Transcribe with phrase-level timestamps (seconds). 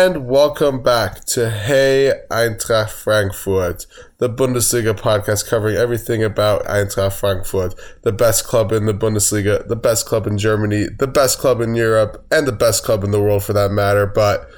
[0.00, 3.84] and welcome back to Hey Eintracht Frankfurt,
[4.16, 9.76] the Bundesliga podcast covering everything about Eintracht Frankfurt, the best club in the Bundesliga, the
[9.76, 13.20] best club in Germany, the best club in Europe, and the best club in the
[13.20, 14.06] world for that matter.
[14.06, 14.48] But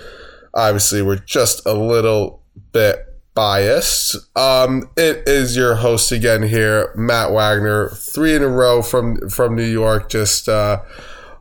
[0.54, 3.04] obviously, we're just a little bit
[3.34, 4.14] biased.
[4.38, 9.56] Um, it is your host again here, Matt Wagner, three in a row from from
[9.56, 10.48] New York, just.
[10.48, 10.82] Uh,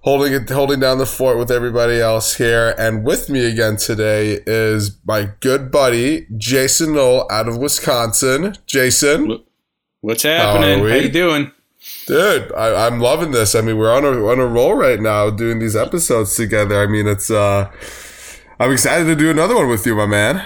[0.02, 2.76] holding it, holding down the fort with everybody else here.
[2.78, 8.56] And with me again today is my good buddy Jason Knoll out of Wisconsin.
[8.66, 9.44] Jason,
[10.02, 10.80] what's happening?
[10.80, 11.52] How, How you doing?
[12.06, 13.56] Dude, I, am loving this.
[13.56, 16.80] I mean, we're on a on a roll right now doing these episodes together.
[16.80, 17.72] I mean, it's uh,
[18.60, 20.46] I'm excited to do another one with you, my man.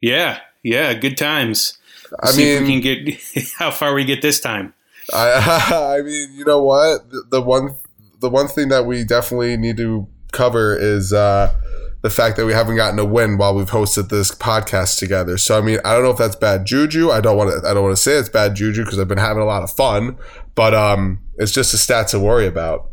[0.00, 1.78] Yeah, yeah, good times.
[2.20, 3.20] I mean, we can get
[3.58, 4.74] how far we get this time.
[5.12, 7.08] I, I mean, you know what?
[7.10, 7.76] The, the one
[8.22, 11.54] the one thing that we definitely need to cover is uh,
[12.02, 15.36] the fact that we haven't gotten a win while we've hosted this podcast together.
[15.36, 17.10] So I mean, I don't know if that's bad juju.
[17.10, 17.68] I don't want to.
[17.68, 19.70] I don't want to say it's bad juju because I've been having a lot of
[19.70, 20.16] fun,
[20.54, 22.88] but um, it's just a stat to worry about.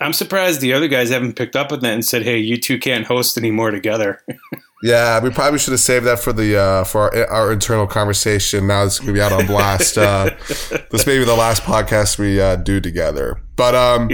[0.00, 2.78] I'm surprised the other guys haven't picked up on that and said, "Hey, you two
[2.78, 4.20] can't host anymore together."
[4.82, 8.66] yeah, we probably should have saved that for the uh, for our, our internal conversation.
[8.66, 9.98] Now it's gonna be out on blast.
[9.98, 10.30] Uh,
[10.90, 14.10] this may be the last podcast we uh, do together, but um.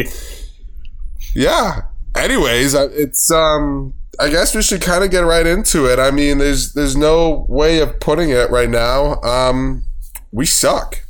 [1.38, 1.82] Yeah.
[2.16, 6.00] Anyways, it's um I guess we should kind of get right into it.
[6.00, 9.20] I mean, there's there's no way of putting it right now.
[9.22, 9.84] Um
[10.32, 11.00] we suck.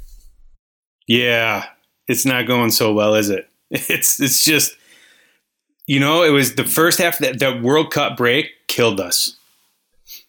[1.07, 1.65] Yeah,
[2.09, 3.49] it's not going so well, is it?
[3.71, 4.77] It's it's just
[5.87, 9.35] you know, it was the first half that that World Cup break killed us.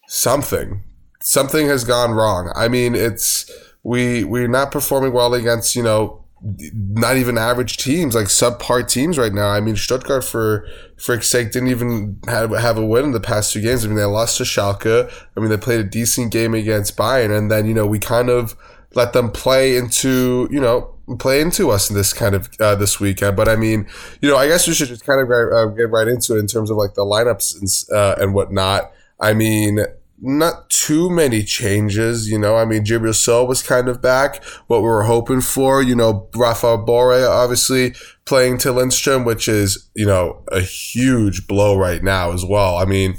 [0.08, 0.82] Something.
[1.20, 2.50] Something has gone wrong.
[2.56, 3.50] I mean, it's
[3.82, 9.18] we we're not performing well against, you know, not even average teams, like subpar teams
[9.18, 9.48] right now.
[9.48, 13.52] I mean, Stuttgart, for for sake, didn't even have, have a win in the past
[13.52, 13.84] two games.
[13.84, 15.10] I mean, they lost to Schalke.
[15.36, 18.30] I mean, they played a decent game against Bayern, and then you know we kind
[18.30, 18.56] of
[18.94, 22.98] let them play into you know play into us in this kind of uh, this
[22.98, 23.36] weekend.
[23.36, 23.86] But I mean,
[24.22, 26.46] you know, I guess we should just kind of uh, get right into it in
[26.46, 28.92] terms of like the lineups and uh, and whatnot.
[29.20, 29.84] I mean,
[30.22, 32.56] not too many changes, you know.
[32.56, 35.82] I mean, Djibril Sow was kind of back, what we were hoping for.
[35.82, 37.94] You know, Rafa Borré obviously
[38.26, 42.76] playing to Lindstrom, which is, you know, a huge blow right now as well.
[42.76, 43.16] I mean,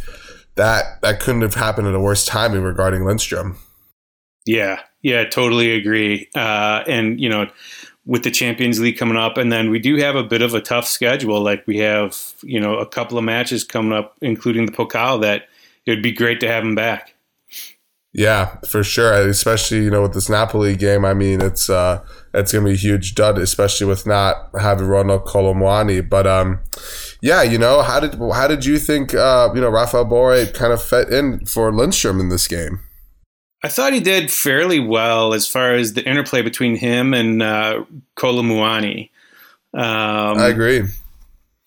[0.55, 3.57] that that couldn't have happened at a worse timing regarding Lindstrom.
[4.45, 6.29] Yeah, yeah, totally agree.
[6.35, 7.47] Uh, and, you know,
[8.05, 10.61] with the Champions League coming up, and then we do have a bit of a
[10.61, 11.41] tough schedule.
[11.41, 15.47] Like we have, you know, a couple of matches coming up, including the Pokal that–
[15.85, 17.15] it would be great to have him back.
[18.13, 19.13] Yeah, for sure.
[19.13, 21.05] Especially you know with this Napoli game.
[21.05, 22.03] I mean, it's uh,
[22.33, 26.07] it's gonna be a huge dud, especially with not having Randal Kolo Muani.
[26.07, 26.59] But um,
[27.21, 30.73] yeah, you know how did how did you think uh, you know Rafael Borré kind
[30.73, 32.81] of fit in for Lindstrom in this game?
[33.63, 37.85] I thought he did fairly well as far as the interplay between him and uh,
[38.15, 39.09] Kolo Muani.
[39.73, 40.83] Um, I agree.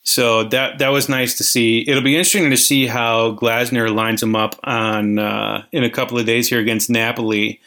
[0.05, 1.85] So that that was nice to see.
[1.89, 6.19] It'll be interesting to see how Glasner lines him up on uh, in a couple
[6.19, 7.61] of days here against Napoli.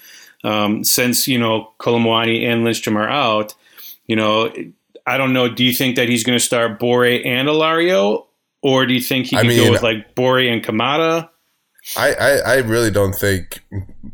[0.44, 3.56] Um, since you know Kolo Muani and Lindstrom are out,
[4.06, 4.54] you know
[5.08, 5.50] I don't know.
[5.50, 8.26] Do you think that he's going to start Borré and Alario,
[8.62, 11.30] or do you think he can I mean, go with like Borré and Kamada?
[11.96, 13.64] I, I, I really don't think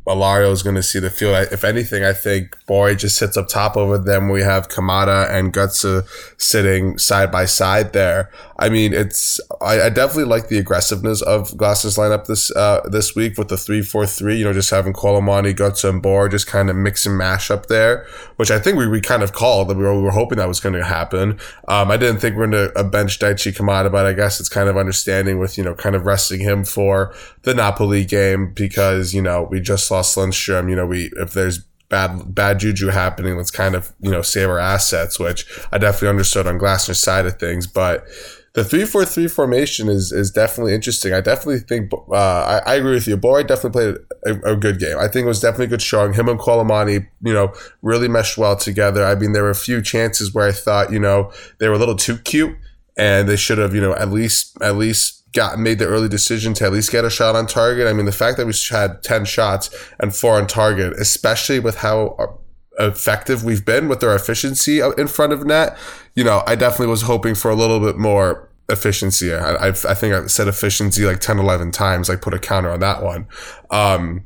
[0.07, 1.47] Alario is going to see the field.
[1.51, 4.29] If anything, I think Borré just sits up top over them.
[4.29, 6.05] We have Kamada and Götze
[6.37, 8.29] sitting side by side there.
[8.57, 13.15] I mean, it's I, I definitely like the aggressiveness of Glasner's lineup this uh, this
[13.15, 14.37] week with the three four three.
[14.37, 17.49] You know, just having Kolo Muani, Götze, and Borré just kind of mix and mash
[17.49, 18.05] up there,
[18.35, 19.69] which I think we, we kind of called.
[19.69, 21.39] We were, we were hoping that was going to happen.
[21.67, 24.49] Um, I didn't think we are going to bench Daichi Kamada, but I guess it's
[24.49, 29.13] kind of understanding with you know kind of resting him for the Napoli game because
[29.13, 30.69] you know we just lost Lindstrom.
[30.69, 31.59] You know, we if there's
[31.89, 36.09] bad bad juju happening, let's kind of you know save our assets, which I definitely
[36.09, 38.05] understood on Glasner's side of things, but
[38.53, 41.11] the three four three formation is is definitely interesting.
[41.11, 43.17] I definitely think uh, I, I, agree with you.
[43.17, 43.95] Borré definitely played
[44.25, 44.97] a, a, good game.
[44.99, 46.13] I think it was definitely good showing.
[46.13, 49.05] Him and Kolo you know, really meshed well together.
[49.05, 51.79] I mean, there were a few chances where I thought, you know, they were a
[51.79, 52.55] little too cute,
[52.95, 56.53] and they should have, you know, at least at least got made the early decision
[56.53, 57.87] to at least get a shot on target.
[57.87, 61.77] I mean, the fact that we had ten shots and four on target, especially with
[61.77, 62.39] how
[62.79, 65.77] effective we've been with our efficiency in front of net.
[66.15, 69.33] You know, I definitely was hoping for a little bit more efficiency.
[69.33, 72.09] I, I, I think I said efficiency like 10, 11 times.
[72.09, 73.27] I put a counter on that one.
[73.71, 74.23] Um,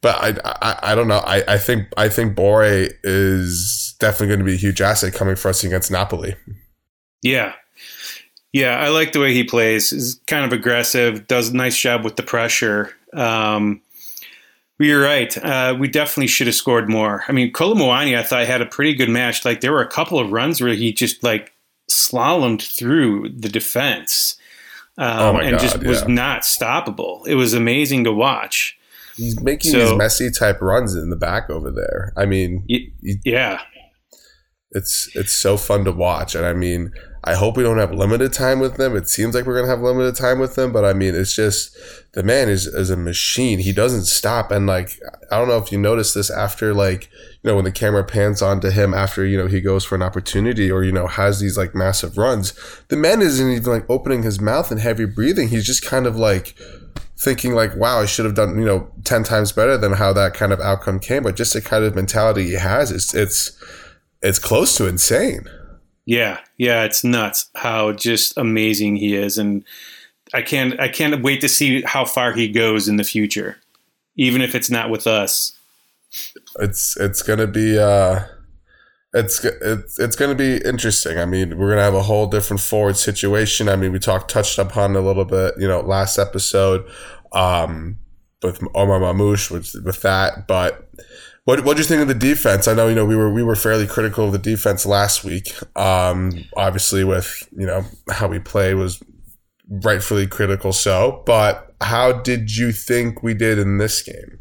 [0.00, 1.18] but I, I, I don't know.
[1.18, 5.36] I, I think I think Borré is definitely going to be a huge asset coming
[5.36, 6.34] for us against Napoli.
[7.22, 7.52] Yeah,
[8.52, 9.90] Yeah, I like the way he plays.
[9.90, 12.94] He's kind of aggressive, does a nice job with the pressure.
[13.12, 13.82] Um,
[14.78, 15.36] you're right.
[15.36, 17.24] Uh, we definitely should have scored more.
[17.28, 19.44] I mean, Kolo Muani, I thought had a pretty good match.
[19.44, 21.52] Like there were a couple of runs where he just like
[21.90, 24.38] slalomed through the defense
[24.98, 27.26] um, oh and God, just was not stoppable.
[27.26, 28.76] It was amazing to watch.
[29.16, 32.12] He's making so, these messy type runs in the back over there.
[32.16, 32.88] I mean, y-
[33.24, 33.60] yeah,
[34.72, 36.92] it's it's so fun to watch, and I mean,
[37.24, 38.96] I hope we don't have limited time with them.
[38.96, 41.76] It seems like we're gonna have limited time with them, but I mean, it's just
[42.12, 43.58] the man is is a machine.
[43.58, 45.00] He doesn't stop, and like
[45.30, 47.10] I don't know if you noticed this after like
[47.42, 50.02] you know when the camera pans onto him after you know he goes for an
[50.02, 52.54] opportunity or you know has these like massive runs.
[52.88, 55.48] The man isn't even like opening his mouth and heavy breathing.
[55.48, 56.54] He's just kind of like
[57.18, 60.34] thinking like, wow, I should have done, you know, 10 times better than how that
[60.34, 61.24] kind of outcome came.
[61.24, 63.58] But just the kind of mentality he has, it's, it's,
[64.22, 65.48] it's close to insane.
[66.08, 69.62] Yeah, yeah, it's nuts how just amazing he is, and
[70.32, 73.58] I can't I can't wait to see how far he goes in the future,
[74.16, 75.52] even if it's not with us.
[76.60, 78.20] It's it's gonna be uh,
[79.12, 81.18] it's it's it's gonna be interesting.
[81.18, 83.68] I mean, we're gonna have a whole different forward situation.
[83.68, 86.90] I mean, we talked touched upon a little bit, you know, last episode,
[87.32, 87.98] um,
[88.42, 90.87] with Omar Marmoush with with that, but
[91.48, 92.68] what what do you think of the defense?
[92.68, 95.54] I know you know we were we were fairly critical of the defense last week.
[95.78, 99.02] Um, obviously, with you know how we play was
[99.66, 100.74] rightfully critical.
[100.74, 104.40] So, but how did you think we did in this game?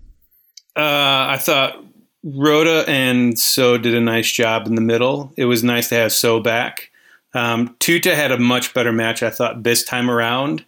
[0.76, 1.82] Uh, I thought
[2.26, 5.32] Rode and Sow did a nice job in the middle.
[5.38, 6.92] It was nice to have Sow back.
[7.34, 10.66] Um, Tuta had a much better match, I thought, this time around.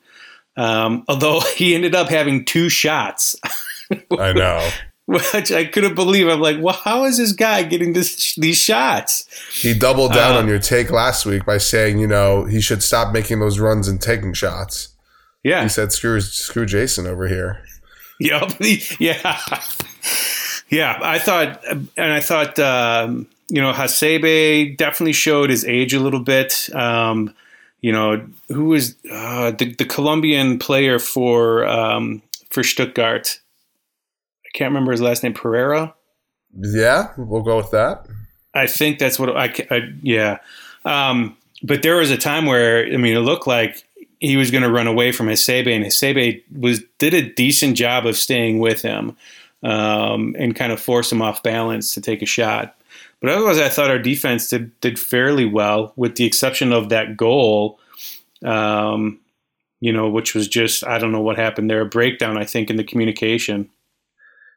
[0.56, 3.36] Um, although he ended up having two shots.
[4.18, 4.70] I know.
[5.10, 6.28] which I couldn't believe.
[6.28, 9.26] I'm like, well, how is this guy getting this, these shots?
[9.52, 13.12] He doubled down on your take last week by saying, you know, he should stop
[13.12, 14.90] making those runs and taking shots.
[15.44, 17.64] Yeah, he said, "Screw, screw Jason over here."
[18.20, 18.58] Yep.
[19.00, 19.42] yeah.
[20.70, 21.00] Yeah.
[21.02, 26.20] I thought, and I thought, um, you know, Hasebe definitely showed his age a little
[26.20, 26.70] bit.
[26.76, 27.34] Um,
[27.82, 33.40] you know, who was uh, the the Colombian player for um, for Stuttgart?
[34.50, 35.34] I can't remember his last name.
[35.34, 35.94] Pereira.
[36.58, 38.08] Yeah, we'll go with that.
[38.54, 40.40] I think that's what I, I yeah.
[40.86, 43.84] Um, but there was a time where I mean, it looked like
[44.20, 48.06] he was going to run away from Hasebe, and Hasebe was did a decent job
[48.06, 49.16] of staying with him
[49.64, 52.76] um, and kind of force him off balance to take a shot.
[53.22, 57.18] But otherwise, I thought our defense did did fairly well, with the exception of that
[57.18, 57.80] goal.
[58.44, 59.20] Um,
[59.82, 62.70] you know, which was just I don't know what happened there, a breakdown I think
[62.70, 63.70] in the communication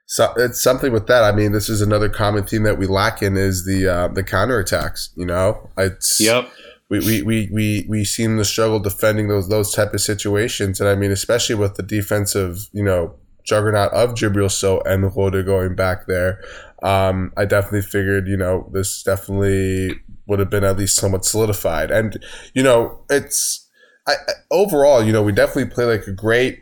[0.06, 1.24] so it's something with that.
[1.24, 4.22] I mean, this is another common theme that we lack in is the uh, the
[4.22, 5.10] counterattacks.
[5.16, 6.50] You know, it's yep.
[6.88, 10.90] We, we, we, we, we seem to struggle defending those those type of situations, and
[10.90, 13.14] I mean, especially with the defensive, you know,
[13.44, 16.42] juggernaut of Djibril Sow and Rode going back there.
[16.82, 21.90] Um, I definitely figured, you know, this definitely would have been at least somewhat solidified,
[21.90, 22.22] and
[22.54, 23.66] you know, it's
[24.06, 24.14] I,
[24.50, 26.60] overall, you know, we definitely play like a great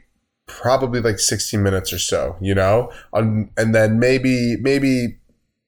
[0.50, 2.91] probably like 60 minutes or so, you know?
[3.12, 5.19] Um, and then maybe, maybe,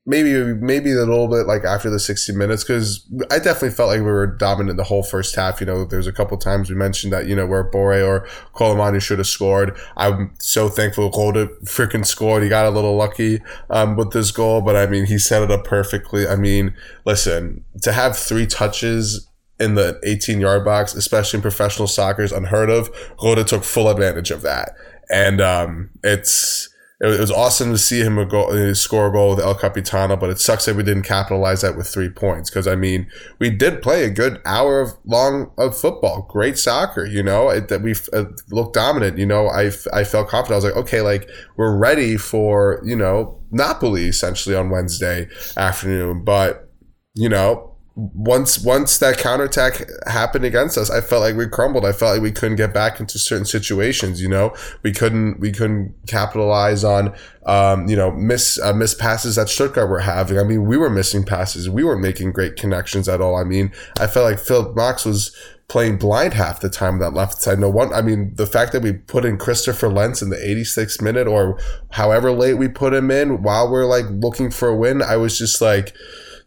[0.05, 4.01] maybe, maybe a little bit like after the 60 minutes, because I definitely felt like
[4.01, 5.61] we were dominant the whole first half.
[5.61, 8.75] You know, there's a couple times we mentioned that, you know, where Borré or Kolo
[8.75, 9.77] Muani should have scored.
[9.97, 12.43] I'm so thankful Golda freaking scored.
[12.43, 13.41] He got a little lucky
[13.71, 16.27] um, with this goal, but I mean, he set it up perfectly.
[16.27, 19.29] I mean, listen, to have three touches
[19.59, 22.91] in the 18 yard box, especially in professional soccer, is unheard of.
[23.23, 24.75] Rode took full advantage of that.
[25.11, 26.69] And um, it's
[27.03, 30.39] it was awesome to see him go, score a goal with El Capitano, but it
[30.39, 32.49] sucks that we didn't capitalize that with three points.
[32.49, 37.05] Because I mean, we did play a good hour of long of football, great soccer.
[37.05, 39.19] You know it, that we uh, looked dominant.
[39.19, 40.53] You know, I I felt confident.
[40.53, 46.23] I was like, okay, like we're ready for you know Napoli essentially on Wednesday afternoon.
[46.23, 46.71] But
[47.15, 51.85] you know, once once that counterattack happened against us, I felt like we crumbled.
[51.85, 54.23] I felt like we couldn't get back into certain situations.
[54.23, 59.37] You know, we couldn't we couldn't capitalize on um, you know miss uh, miss passes
[59.37, 60.39] that Stuttgart were having.
[60.39, 61.69] I mean, we were missing passes.
[61.69, 63.37] We weren't making great connections at all.
[63.37, 63.71] I mean,
[64.01, 65.37] I felt like Philipp Max was
[65.69, 67.59] playing blind half the time that left side.
[67.59, 67.93] No one.
[67.93, 71.59] I mean, the fact that we put in Christopher Lenz in the 86th minute or
[71.93, 75.37] however late we put him in while we're like looking for a win, I was
[75.37, 75.95] just like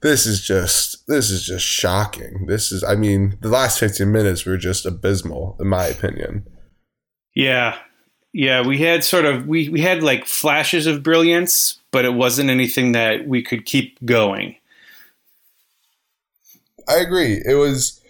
[0.01, 2.45] this is just this is just shocking.
[2.47, 6.45] This is I mean, the last 15 minutes were just abysmal in my opinion.
[7.33, 7.77] Yeah.
[8.37, 12.49] Yeah, we had sort of we we had like flashes of brilliance, but it wasn't
[12.49, 14.57] anything that we could keep going.
[16.87, 17.41] I agree.
[17.45, 18.01] It was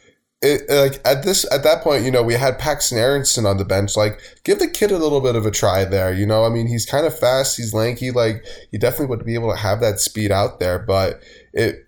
[0.42, 3.66] it, like at this at that point, you know, we had Paxton Aaronson on the
[3.66, 3.96] bench.
[3.96, 6.14] Like, give the kid a little bit of a try there.
[6.14, 8.12] You know, I mean, he's kind of fast, he's lanky.
[8.12, 10.78] Like, he definitely would be able to have that speed out there.
[10.78, 11.22] But
[11.56, 11.88] it,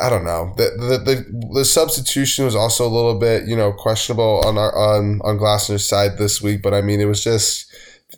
[0.00, 0.54] I don't know.
[0.56, 4.74] The the the, the substitution was also a little bit, you know, questionable on our
[4.74, 6.62] on on Glasner's side this week.
[6.62, 7.70] But I mean, it was just,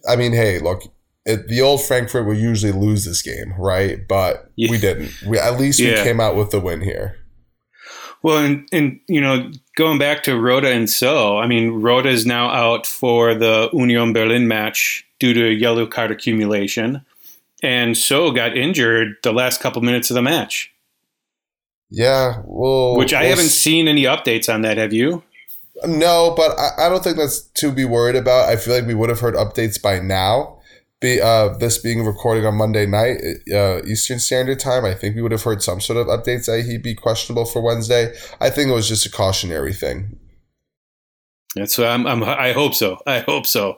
[0.09, 0.85] I mean, hey, look.
[1.25, 4.01] It, the old Frankfurt would usually lose this game, right?
[4.09, 4.73] But yeah.
[4.73, 5.13] we didn't.
[5.25, 5.95] We at least yeah.
[5.95, 7.17] we came out with the win here.
[8.25, 12.27] Well, and, and you know, going back to Rode and Sow, I mean, Rode is
[12.27, 17.05] now out for the Union Berlin match due to yellow card accumulation,
[17.63, 20.72] and Sow got injured the last couple minutes of the match.
[21.95, 24.79] Yeah, well, which I we'll haven't s- seen any updates on that.
[24.79, 25.23] Have you?
[25.87, 28.49] No, but I, I don't think that's to be worried about.
[28.49, 30.59] I feel like we would have heard updates by now
[31.03, 33.19] be uh, this being recorded on Monday night
[33.53, 36.65] uh, Eastern Standard Time, I think we would have heard some sort of updates that
[36.65, 38.15] he'd be questionable for Wednesday.
[38.41, 40.19] I think it was just a cautionary thing.
[41.55, 42.99] That's what I'm, I'm, i hope so.
[43.07, 43.73] I hope so.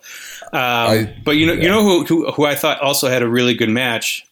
[0.53, 1.63] Um, I, but you know, yeah.
[1.63, 4.25] you know who, who, who I thought also had a really good match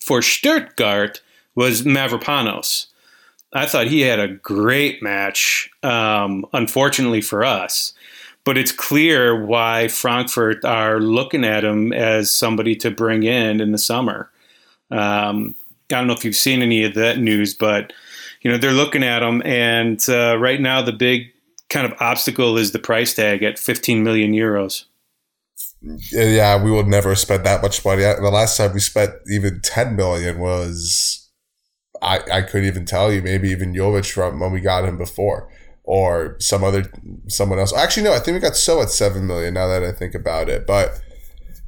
[0.00, 1.22] for Stuttgart
[1.54, 2.86] was Mavropanos.
[3.52, 5.70] I thought he had a great match.
[5.82, 7.92] Um, unfortunately for us,
[8.44, 13.72] but it's clear why Frankfurt are looking at him as somebody to bring in in
[13.72, 14.30] the summer.
[14.90, 15.54] Um,
[15.90, 17.92] I don't know if you've seen any of that news, but
[18.42, 21.32] you know they're looking at him, and uh, right now the big
[21.68, 24.84] kind of obstacle is the price tag at 15 million euros.
[26.10, 28.02] Yeah, we would never spend that much money.
[28.02, 31.27] The last time we spent even 10 million was
[32.02, 33.22] I I couldn't even tell you.
[33.22, 35.48] Maybe even Jovic from when we got him before
[35.88, 36.84] or some other
[37.28, 37.72] someone else.
[37.72, 39.54] Actually, no, I think we got Sow at seven million.
[39.54, 41.00] Now that I think about it, but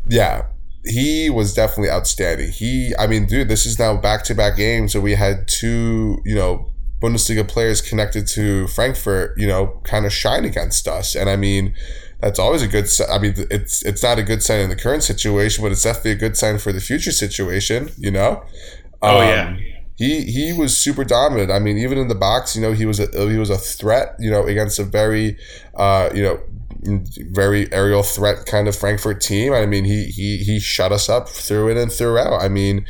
[0.06, 0.46] yeah,
[0.84, 2.50] he was definitely outstanding.
[2.50, 4.92] He, I mean, dude, this is now back to back games.
[4.92, 6.70] So we had two, you know,
[7.00, 11.14] Bundesliga players connected to Frankfurt, you know, kind of shine against us.
[11.14, 11.74] And I mean,
[12.20, 12.88] that's always a good.
[13.10, 16.10] I mean, it's it's not a good sign in the current situation, but it's definitely
[16.10, 17.90] a good sign for the future situation.
[17.96, 18.44] You know.
[19.00, 19.69] Oh um, yeah
[20.00, 21.50] he he was super dominant.
[21.50, 24.16] I mean, even in the box, you know, he was a he was a threat,
[24.18, 25.36] you know, against a very,
[25.74, 26.40] uh, you know,
[27.30, 29.52] very aerial threat kind of Frankfurt team.
[29.52, 32.40] I mean, he he he shut us up through in and throughout.
[32.40, 32.86] I mean,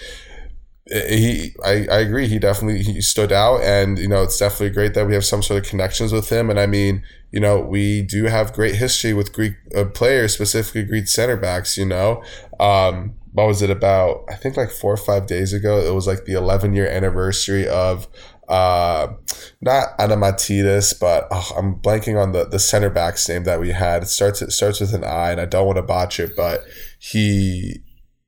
[0.87, 2.29] he I, I agree.
[2.29, 5.43] He definitely he stood out, and you know, it's definitely great that we have some
[5.43, 6.49] sort of connections with him.
[6.49, 7.03] And I mean,
[7.33, 11.77] you know, we do have great history with Greek uh, players, specifically Greek center backs.
[11.77, 12.23] You know,
[12.61, 14.25] um, what was it about?
[14.29, 15.79] I think like four or five days ago.
[15.79, 18.09] It was like the 11 year anniversary of
[18.49, 19.13] uh,
[19.61, 24.03] not Adamatidis, but oh, I'm blanking on the, the center back's name that we had.
[24.03, 26.65] It starts it starts with an I, and I don't want to botch it, but
[26.99, 27.83] he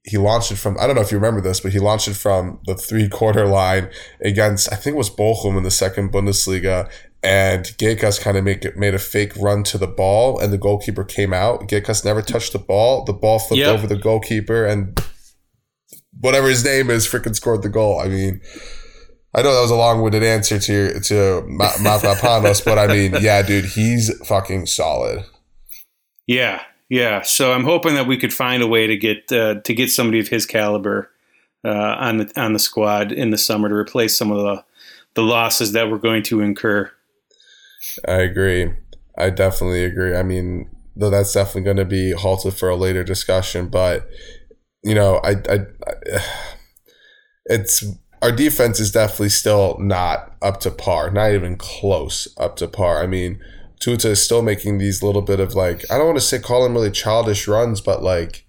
[0.04, 2.14] he launched it from I don't know if you remember this, but he launched it
[2.14, 3.90] from the three quarter line
[4.20, 6.88] against I think it was Bochum in the second Bundesliga,
[7.22, 10.58] and Gekas kind of make it, made a fake run to the ball, and the
[10.58, 11.68] goalkeeper came out.
[11.68, 13.04] Gekas never touched the ball.
[13.04, 13.74] The ball flipped yep.
[13.74, 15.00] over the goalkeeper, and
[16.20, 18.00] whatever his name is, freaking scored the goal.
[18.00, 18.40] I mean,
[19.34, 23.66] I know that was a long-winded answer to to Mavropanos, but I mean, yeah, dude,
[23.66, 25.24] he's fucking solid.
[26.26, 27.22] Yeah, yeah.
[27.22, 30.18] So I'm hoping that we could find a way to get uh, to get somebody
[30.18, 31.10] of his caliber
[31.64, 34.64] uh, on the on the squad in the summer to replace some of the
[35.14, 36.90] the losses that we're going to incur.
[38.06, 38.72] I agree.
[39.16, 40.16] I definitely agree.
[40.16, 44.08] I mean, though that's definitely going to be halted for a later discussion, but
[44.82, 46.24] you know, I, I, I,
[47.46, 47.84] it's
[48.20, 53.02] our defense is definitely still not up to par, not even close up to par.
[53.02, 53.40] I mean,
[53.82, 56.62] Tuta is still making these little bit of like I don't want to say call
[56.62, 58.44] them really childish runs, but like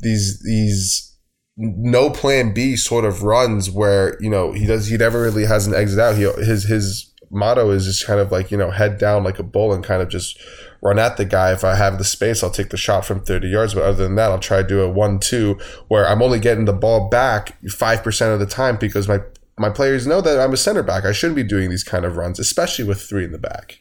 [0.00, 1.16] these these
[1.56, 5.66] no plan B sort of runs where you know he does he never really has
[5.66, 6.16] an exit out.
[6.16, 9.44] He his his motto is just kind of like you know head down like a
[9.44, 10.38] bull and kind of just
[10.82, 11.52] run at the guy.
[11.52, 13.74] If I have the space, I'll take the shot from 30 yards.
[13.74, 15.58] But other than that, I'll try to do a one-two
[15.88, 19.20] where I'm only getting the ball back five percent of the time because my
[19.58, 21.04] my players know that I'm a center back.
[21.04, 23.78] I shouldn't be doing these kind of runs, especially with three in the back.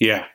[0.00, 0.26] Yeah,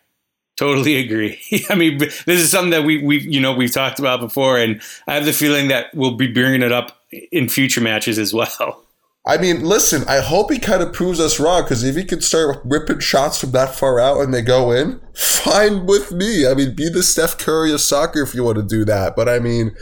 [0.57, 1.39] totally agree.
[1.69, 4.81] I mean, this is something that we we you know we've talked about before, and
[5.07, 6.97] I have the feeling that we'll be bringing it up
[7.31, 8.85] in future matches as well.
[9.29, 12.19] I mean, listen, I hope he kind of proves us wrong because if he can
[12.19, 16.47] start ripping shots from that far out and they go in, fine with me.
[16.47, 19.15] I mean, be the Steph Curry of soccer if you want to do that.
[19.15, 19.75] But I mean,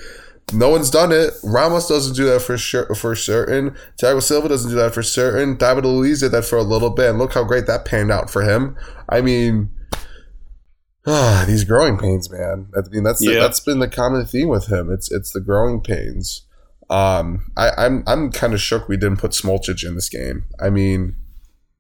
[0.51, 1.34] no one's done it.
[1.46, 3.74] Ramos doesn't do that for sure, for certain.
[4.01, 5.56] Thiago Silva doesn't do that for certain.
[5.56, 8.30] David Luiz did that for a little bit, and look how great that panned out
[8.30, 8.75] for him.
[9.08, 9.70] I mean,
[11.06, 12.68] ah, these growing pains, man.
[12.75, 13.36] I mean, that's yeah.
[13.36, 14.92] the, that's been the common theme with him.
[14.92, 16.47] It's it's the growing pains.
[16.89, 20.46] Um, I, I'm I'm kind of shook we didn't put Smolcic in this game.
[20.60, 21.15] I mean,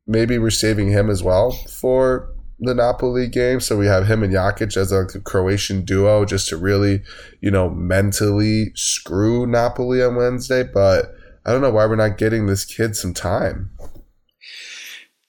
[0.05, 3.59] maybe we're saving him as well for the Napoli game.
[3.59, 7.03] So we have him and Jakic as a Croatian duo just to really,
[7.41, 10.63] you know, mentally screw Napoli on Wednesday.
[10.63, 11.13] But
[11.45, 13.71] I don't know why we're not getting this kid some time.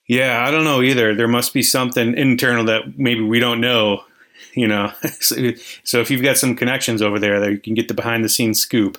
[0.07, 1.13] Yeah, I don't know either.
[1.13, 4.01] There must be something internal that maybe we don't know,
[4.55, 4.91] you know.
[5.83, 8.29] so, if you've got some connections over there, that you can get the behind the
[8.29, 8.97] scenes scoop.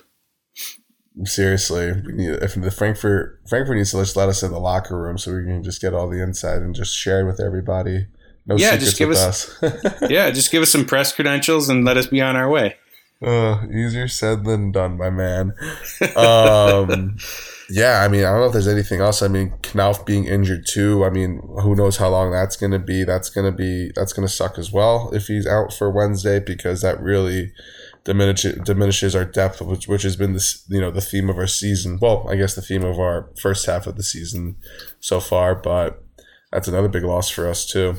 [1.25, 4.97] Seriously, we need, if the Frankfurt Frankfurt needs to just let us in the locker
[4.97, 8.07] room so we can just get all the inside and just share it with everybody.
[8.45, 10.01] No yeah, just give us, us.
[10.09, 12.75] yeah, just give us some press credentials and let us be on our way.
[13.21, 15.53] Uh, easier said than done, my man.
[16.15, 17.17] Um,
[17.69, 19.21] yeah, I mean, I don't know if there's anything else.
[19.21, 21.05] I mean, Knauf being injured too.
[21.05, 23.03] I mean, who knows how long that's going to be?
[23.03, 26.39] That's going to be that's going to suck as well if he's out for Wednesday
[26.39, 27.53] because that really
[28.03, 31.47] diminishes diminishes our depth, which which has been this you know the theme of our
[31.47, 31.99] season.
[32.01, 34.57] Well, I guess the theme of our first half of the season
[34.99, 36.03] so far, but
[36.51, 37.95] that's another big loss for us too.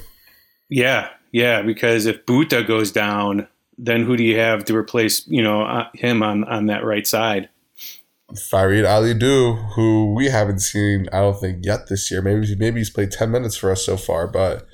[0.68, 3.46] Yeah, yeah, because if Buta goes down,
[3.78, 7.06] then who do you have to replace you know uh, him on on that right
[7.06, 7.48] side?
[8.50, 12.22] Farid Alidou, who we haven't seen, I don't think yet this year.
[12.22, 14.66] Maybe maybe he's played ten minutes for us so far, but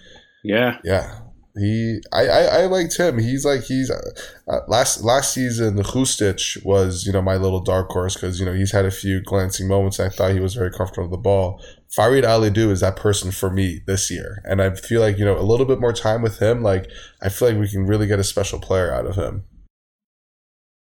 [0.45, 1.19] yeah, yeah,
[1.59, 3.19] he I, I, I liked him.
[3.19, 4.01] He's like he's uh,
[4.49, 5.77] uh last last season.
[5.77, 8.91] The Hrustic was you know my little dark horse because you know he's had a
[8.91, 10.01] few glancing moments.
[10.01, 11.63] I thought he was very comfortable with the ball.
[11.89, 15.39] Farid Alidou is that person for me this year, and I feel like you know
[15.39, 16.63] a little bit more time with him.
[16.63, 16.89] Like
[17.23, 19.45] I feel like we can really get a special player out of him.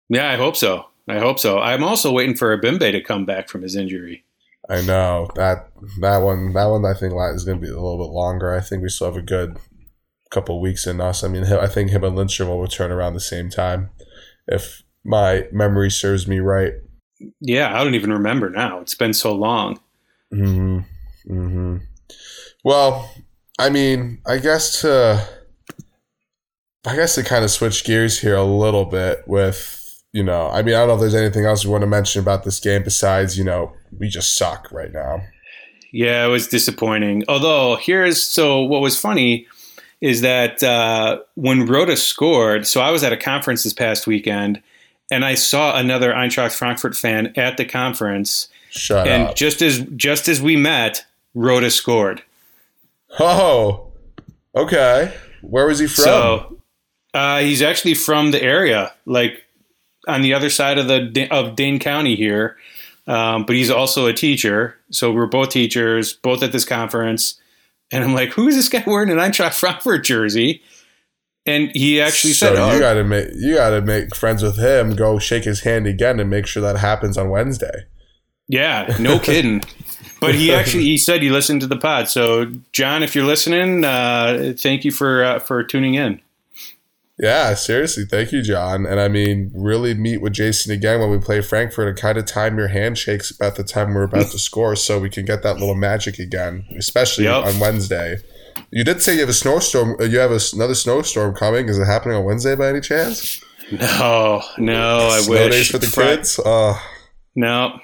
[0.09, 0.87] Yeah, I hope so.
[1.09, 1.59] I hope so.
[1.59, 4.25] I'm also waiting for Ebimbe to come back from his injury.
[4.68, 5.68] I know that
[6.00, 6.52] that one.
[6.52, 8.52] That one I think is going to be a little bit longer.
[8.52, 9.56] I think we still have a good
[10.30, 11.23] couple weeks in us.
[11.25, 13.90] I mean, I think him and Lindstrom will return around the same time,
[14.47, 16.75] if my memory serves me right.
[17.40, 18.80] Yeah, I don't even remember now.
[18.80, 19.80] It's been so long.
[20.30, 20.80] Hmm.
[21.27, 21.79] Hmm.
[22.64, 23.11] Well,
[23.59, 25.27] I mean, I guess to,
[26.85, 29.77] I guess to kind of switch gears here a little bit with
[30.16, 32.22] you know, I mean, I don't know if there's anything else we want to mention
[32.22, 35.20] about this game besides, you know, we just suck right now.
[35.92, 37.24] Yeah, it was disappointing.
[37.29, 39.46] Although, here's so what was funny
[40.00, 44.62] is that uh, when Rode scored, so I was at a conference this past weekend
[45.11, 48.48] and I saw another Eintracht Frankfurt fan at the conference.
[48.70, 49.37] Shut and up.
[49.37, 51.04] just as just as we met,
[51.35, 52.22] Rode scored.
[53.18, 53.87] Oh,
[54.54, 55.14] okay.
[55.42, 56.04] Where was he from?
[56.04, 56.59] So
[57.14, 59.44] uh, he's actually from the area, like
[60.06, 62.56] on the other side of the of Dane County here.
[63.06, 67.40] Um, but he's also a teacher, so we're both teachers, both at this conference.
[67.92, 70.62] And I'm like, who is this guy wearing an Eintracht Frankfurt jersey?
[71.46, 72.81] And he actually so said, "You oh.
[72.81, 74.96] got to make you got to make friends with him.
[74.96, 77.85] Go shake his hand again and make sure that happens on Wednesday."
[78.49, 79.62] Yeah, no kidding.
[80.20, 82.09] but he actually he said he listened to the pod.
[82.09, 86.20] So John, if you're listening, uh, thank you for uh, for tuning in.
[87.18, 88.85] Yeah, seriously, thank you, John.
[88.85, 92.26] And I mean, really meet with Jason again when we play Frankfurt and kind of
[92.26, 95.59] time your handshakes about the time we're about to score, so we can get that
[95.59, 97.46] little magic again, especially yep.
[97.46, 98.18] on Wednesday.
[98.70, 99.96] You did say you have a snowstorm.
[99.98, 101.68] Uh, you have a, another snowstorm coming.
[101.68, 103.42] Is it happening on Wednesday by any chance?
[103.72, 105.09] No, no.
[105.09, 105.50] I Snow wish.
[105.50, 106.38] days for the kids.
[106.44, 106.81] Oh,
[107.35, 107.81] no.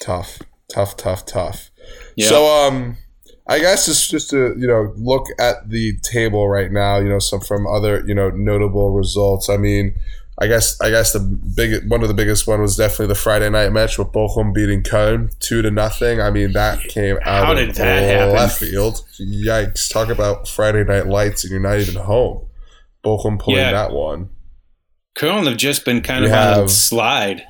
[0.00, 0.40] Tough,
[0.72, 1.70] tough, tough, tough.
[2.16, 2.28] Yep.
[2.28, 2.96] So, um,
[3.52, 7.18] I guess just just to you know look at the table right now, you know,
[7.18, 9.50] some from other you know notable results.
[9.50, 9.94] I mean,
[10.40, 13.50] I guess I guess the big one of the biggest one was definitely the Friday
[13.50, 16.18] night match with Bochum beating Köln two to nothing.
[16.18, 19.04] I mean, that came out How of left field.
[19.20, 19.92] Yikes!
[19.92, 22.46] Talk about Friday night lights, and you're not even home.
[23.04, 23.72] Bochum pulling yeah.
[23.72, 24.30] that one.
[25.14, 27.46] Köln have just been kind we of have, on a slide.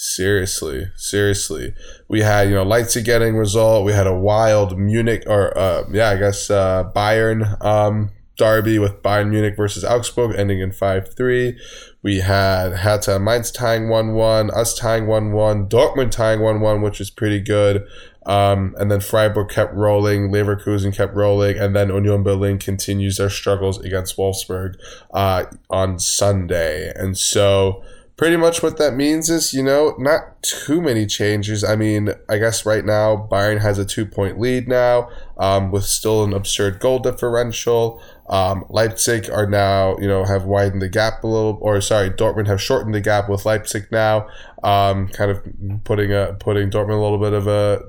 [0.00, 1.74] Seriously, seriously.
[2.06, 3.84] We had, you know, Leipzig getting result.
[3.84, 9.02] We had a wild Munich or uh yeah, I guess uh Bayern um derby with
[9.02, 11.58] Bayern Munich versus Augsburg ending in 5-3.
[12.04, 17.40] We had Hertha Mainz tying 1-1, us tying 1-1, Dortmund tying 1-1, which is pretty
[17.40, 17.84] good.
[18.24, 23.30] Um, and then Freiburg kept rolling, Leverkusen kept rolling, and then Union Berlin continues their
[23.30, 24.76] struggles against Wolfsburg
[25.12, 26.92] uh, on Sunday.
[26.94, 27.82] And so
[28.18, 31.62] pretty much what that means is, you know, not too many changes.
[31.62, 35.84] I mean, I guess right now Bayern has a two point lead now, um, with
[35.84, 38.02] still an absurd goal differential.
[38.28, 42.48] Um, Leipzig are now, you know, have widened the gap a little, or sorry, Dortmund
[42.48, 44.28] have shortened the gap with Leipzig now,
[44.64, 45.40] um, kind of
[45.84, 47.82] putting a putting Dortmund a little bit of a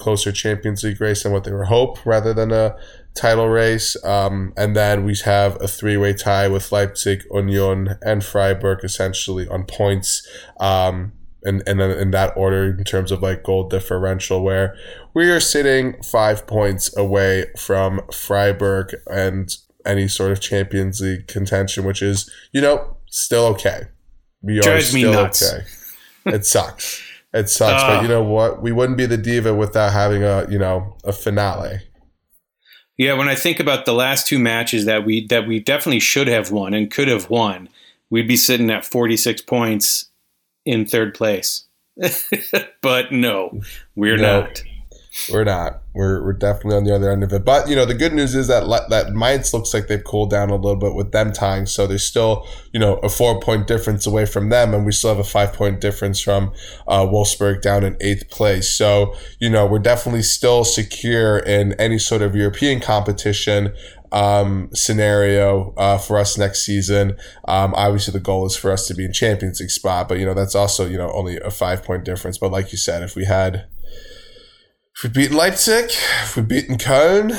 [0.00, 2.76] closer Champions League race than what they were hope, rather than a
[3.14, 3.96] title race.
[4.04, 9.46] Um, and then we have a three way tie with Leipzig, Union, and Freiburg essentially
[9.48, 10.26] on points.
[10.58, 14.76] Um, and and then in that order in terms of like goal differential, where
[15.14, 21.84] we are sitting five points away from Freiburg and any sort of Champions League contention,
[21.84, 23.84] which is you know still okay.
[24.42, 25.64] We Drives are still okay.
[26.26, 27.06] It sucks.
[27.32, 28.02] It sucks, but Ah.
[28.02, 28.60] you know what?
[28.60, 31.80] We wouldn't be the diva without having a you know a finale.
[32.98, 36.28] Yeah, when I think about the last two matches that we that we definitely should
[36.28, 37.68] have won and could have won,
[38.10, 40.10] we'd be sitting at 46 points
[40.66, 41.64] in third place.
[42.82, 43.60] but no,
[43.94, 44.40] we're No.
[44.42, 44.62] not.
[45.32, 45.82] We're not.
[45.92, 47.44] We're, we're definitely on the other end of it.
[47.44, 50.50] But you know, the good news is that that Mainz looks like they've cooled down
[50.50, 51.66] a little bit with them tying.
[51.66, 55.10] So there's still you know a four point difference away from them, and we still
[55.10, 56.52] have a five point difference from
[56.86, 58.70] uh, Wolfsburg down in eighth place.
[58.70, 63.72] So you know we're definitely still secure in any sort of European competition
[64.12, 67.16] um, scenario uh, for us next season.
[67.48, 70.24] Um, obviously, the goal is for us to be in Champions League spot, but you
[70.24, 72.38] know that's also you know only a five point difference.
[72.38, 73.66] But like you said, if we had
[75.02, 75.86] we'd beaten Leipzig,
[76.22, 77.30] if we'd beaten Köln,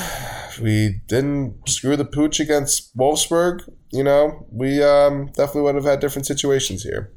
[0.50, 5.84] if we didn't screw the pooch against Wolfsburg, you know, we um, definitely would have
[5.86, 7.12] had different situations here.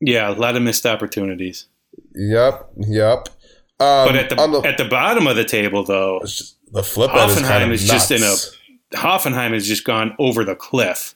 [0.00, 1.66] Yeah, a lot of missed opportunities.
[2.14, 3.28] Yep, yep.
[3.78, 6.20] Um, But at the, the, at the bottom of the table, though,
[6.72, 10.14] the flip end is kind Hoffenheim of is just in a- Hoffenheim has just gone
[10.18, 11.14] over the cliff.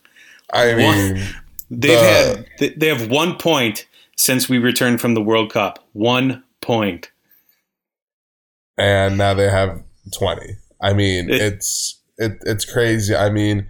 [0.53, 1.23] I mean,
[1.71, 5.87] They've The- had they- they have one point since we returned from the World Cup.
[5.93, 7.11] One point.
[8.81, 9.83] And now they have
[10.19, 13.15] 20 i mean It- it's it, it's crazy.
[13.17, 13.69] I mean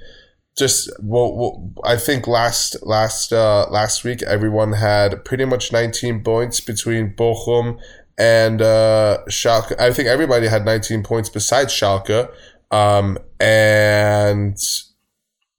[0.59, 6.25] just well, well i think last last uh last week everyone had pretty much 19
[6.25, 7.79] points between bochum
[8.19, 9.79] and uh schalke.
[9.81, 12.29] I think everybody had 19 points besides schalke.
[12.73, 14.57] Um and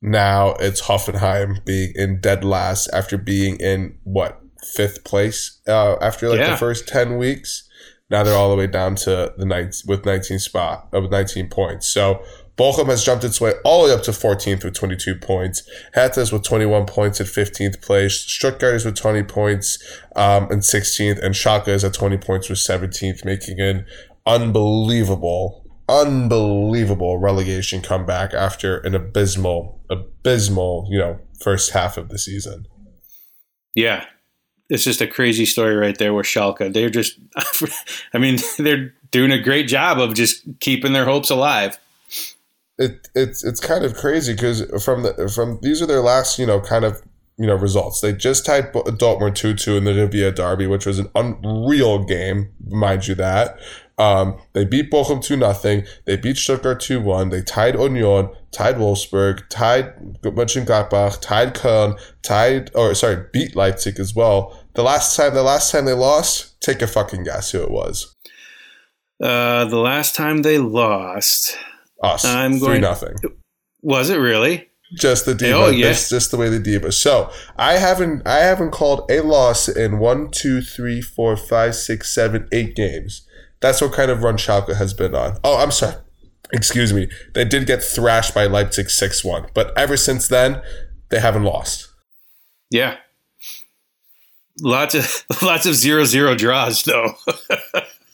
[0.02, 4.40] now it's hoffenheim being in dead last after being in what
[4.76, 6.52] fifth place uh after like Yeah.
[6.52, 7.68] the first 10 weeks
[8.12, 11.50] now they're all the way down to the ninth with 19 spot uh, with 19
[11.50, 11.88] points.
[11.88, 12.24] So
[12.58, 15.64] Bochum has jumped its way all the way up to 14th with 22 points.
[15.94, 18.20] Hertha is with 21 points at 15th place.
[18.20, 19.80] Stuttgart is with 20 points
[20.16, 23.86] um, and 16th, and Schalke is at 20 points with 17th, making an
[24.28, 32.68] unbelievable, unbelievable relegation comeback after an abysmal, abysmal, you know, first half of the season.
[33.74, 34.06] Yeah.
[34.72, 36.72] It's just a crazy story right there with Schalke.
[36.74, 37.20] They're just,
[38.14, 41.78] I mean, they're doing a great job of just keeping their hopes alive.
[42.80, 46.46] it it's it's kind of crazy because from the from these are their last you
[46.46, 47.02] know kind of
[47.38, 48.02] you know results.
[48.02, 53.08] They just tied Dortmund two two in the Revierderby, which was an unreal game, mind
[53.08, 53.60] you that.
[53.98, 55.86] Um, they beat Bochum two nothing.
[56.06, 57.30] They beat Stuttgart two one.
[57.30, 64.16] They tied Union, tied Wolfsburg, tied Mönchengladbach, tied Köln, tied or sorry beat Leipzig as
[64.16, 64.58] well.
[64.74, 68.16] The last time the last time they lost, take a fucking guess who it was.
[69.22, 71.58] Uh, the last time they lost,
[72.02, 73.16] Us I'm three going- nothing.
[73.82, 74.68] was it really?
[75.00, 75.54] just the diva.
[75.58, 75.94] Oh, yeah.
[75.94, 76.92] Just the way the diva.
[76.92, 82.14] So I haven't I haven't called a loss in one, two, three, four, five, six,
[82.14, 83.26] seven, eight games.
[83.62, 85.38] That's what kind of run Schalke has been on.
[85.46, 85.96] Oh, I'm sorry.
[86.52, 87.08] Excuse me.
[87.34, 90.62] They did get thrashed by Leipzig six one, but ever since then
[91.10, 91.88] they haven't lost.
[92.70, 92.98] Yeah.
[94.60, 97.14] Lots of lots of zero zero draws though.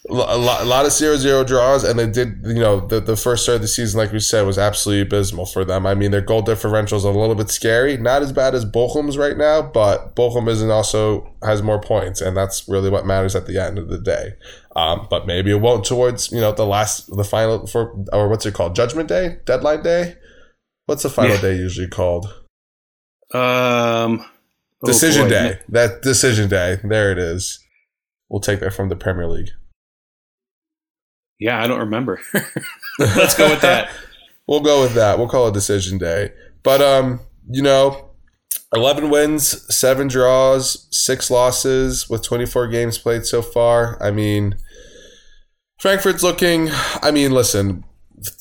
[0.10, 3.44] A lot, a lot of 0-0 draws, and they did, you know, the, the first
[3.44, 5.86] start of the season, like we said, was absolutely abysmal for them.
[5.86, 7.98] I mean, their goal differential is a little bit scary.
[7.98, 12.38] Not as bad as Bochum's right now, but Bochum isn't also has more points, and
[12.38, 14.30] that's really what matters at the end of the day.
[14.78, 18.46] Um, but maybe it won't towards, you know, the last, the final, for or what's
[18.46, 18.78] it called?
[18.78, 19.40] Judgment Day?
[19.46, 20.16] Deadline Day?
[20.86, 21.42] What's the final Yeah.
[21.42, 22.34] day usually called?
[23.34, 24.26] Um,
[24.86, 25.30] Decision boy.
[25.30, 25.60] Day.
[25.70, 26.80] That Decision Day.
[26.84, 27.60] There it is.
[28.30, 29.50] We'll take that from the Premier League.
[31.40, 32.20] Yeah, I don't remember.
[33.00, 33.90] Let's go with that.
[34.48, 35.18] We'll go with that.
[35.18, 36.32] We'll call it decision day.
[36.64, 38.12] But um, you know,
[38.74, 44.02] eleven wins, seven draws, six losses with twenty four games played so far.
[44.02, 44.56] I mean,
[45.80, 46.70] Frankfurt's looking.
[47.02, 47.84] I mean, listen.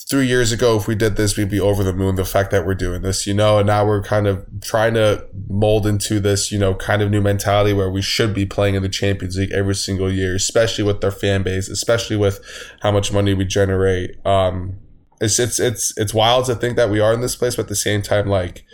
[0.08, 2.14] Three years ago, if we did this, we'd be over the moon.
[2.14, 5.26] The fact that we're doing this, you know, and now we're kind of trying to
[5.48, 8.82] mold into this, you know, kind of new mentality where we should be playing in
[8.82, 12.40] the Champions League every single year, especially with our fan base, especially with
[12.80, 14.16] how much money we generate.
[14.24, 14.78] Um,
[15.20, 17.68] it's it's it's it's wild to think that we are in this place, but at
[17.68, 18.64] the same time, like,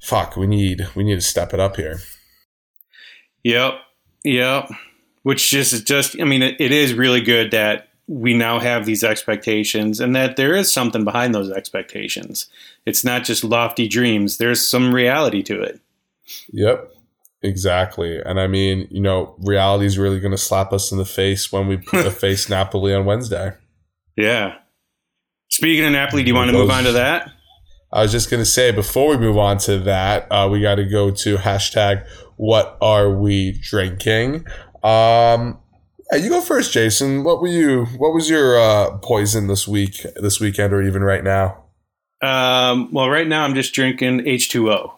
[0.00, 2.00] fuck, we need we need to step it up here.
[3.44, 3.74] Yep.
[4.24, 4.70] Yep.
[5.22, 9.04] Which just just I mean it, it is really good that we now have these
[9.04, 12.48] expectations and that there is something behind those expectations.
[12.84, 14.38] It's not just lofty dreams.
[14.38, 15.80] There's some reality to it.
[16.52, 16.90] Yep,
[17.42, 18.20] Exactly.
[18.20, 21.50] And I mean, you know, reality is really going to slap us in the face
[21.50, 23.52] when we put a face Napoli on Wednesday.
[24.16, 24.56] Yeah.
[25.48, 27.30] Speaking of Napoli, do you want to move on to that?
[27.92, 30.76] I was just going to say, before we move on to that, uh, we got
[30.76, 34.46] to go to hashtag what are we drinking?
[34.82, 35.59] Um,
[36.10, 37.24] hey, you go first, Jason.
[37.24, 41.24] What were you, what was your uh, poison this week, this weekend, or even right
[41.24, 41.64] now?
[42.22, 44.92] Um, well, right now I'm just drinking H2O.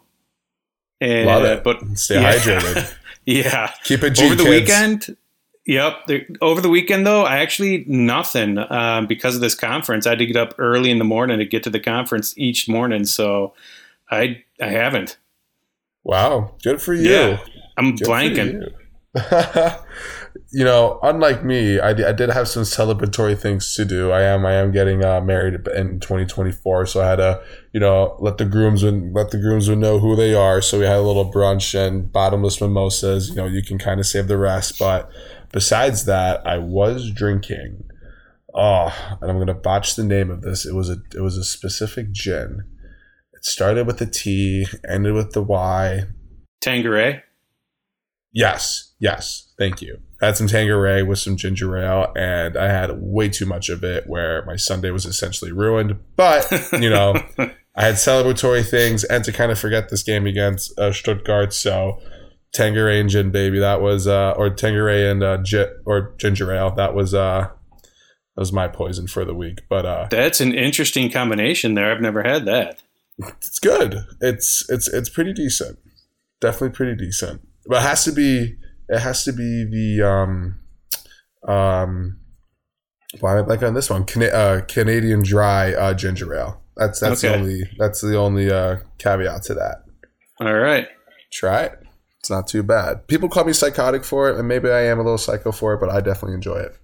[1.01, 1.64] And, Love it.
[1.64, 2.35] But stay yeah.
[2.35, 2.94] hydrated.
[3.27, 3.72] yeah.
[3.85, 4.61] Keep it G, Over the kids.
[4.61, 5.16] weekend,
[5.66, 6.09] Yep.
[6.40, 10.07] Over the weekend, though, I actually nothing um, because of this conference.
[10.07, 12.68] I had to get up early in the morning to get to the conference each
[12.68, 13.55] morning, so
[14.11, 15.18] I I haven't.
[16.03, 17.09] Wow, good for you.
[17.09, 17.44] Yeah,
[17.77, 18.72] I'm good blanking.
[20.55, 24.11] you know, unlike me, I, I did have some celebratory things to do.
[24.11, 28.17] I am I am getting uh, married in 2024, so I had to you know
[28.21, 30.61] let the groomsmen let the groomsmen know who they are.
[30.61, 33.31] So we had a little brunch and bottomless mimosas.
[33.31, 35.11] You know, you can kind of save the rest, but
[35.53, 37.85] besides that, I was drinking.
[38.55, 40.67] Oh, and I'm gonna botch the name of this.
[40.67, 42.65] It was a it was a specific gin.
[43.33, 46.03] It started with the T, ended with the Y.
[46.61, 47.23] Tanqueray.
[48.33, 49.53] Yes, yes.
[49.59, 49.99] Thank you.
[50.22, 54.06] Had some Tanqueray with some ginger ale, and I had way too much of it,
[54.06, 55.98] where my Sunday was essentially ruined.
[56.14, 60.78] But you know, I had celebratory things, and to kind of forget this game against
[60.78, 62.00] uh, Stuttgart, so
[62.52, 63.58] Tanqueray and gin baby.
[63.58, 66.70] That was uh, or Tanqueray and uh, jit or ginger ale.
[66.70, 67.48] That was uh,
[67.80, 69.62] that was my poison for the week.
[69.68, 71.90] But uh, that's an interesting combination there.
[71.90, 72.80] I've never had that.
[73.18, 74.04] It's good.
[74.20, 75.78] It's it's it's pretty decent.
[76.40, 77.46] Definitely pretty decent.
[77.66, 78.56] But it has to be
[78.92, 80.61] it has to be the um
[81.48, 82.18] um
[83.20, 86.62] why like on this one Can- uh, Canadian dry uh, ginger ale.
[86.76, 87.35] That's that's okay.
[87.35, 89.85] the only that's the only uh, caveat to that.
[90.40, 90.88] All right.
[91.31, 91.78] Try it.
[92.20, 93.07] It's not too bad.
[93.09, 95.81] People call me psychotic for it, and maybe I am a little psycho for it,
[95.81, 96.78] but I definitely enjoy it.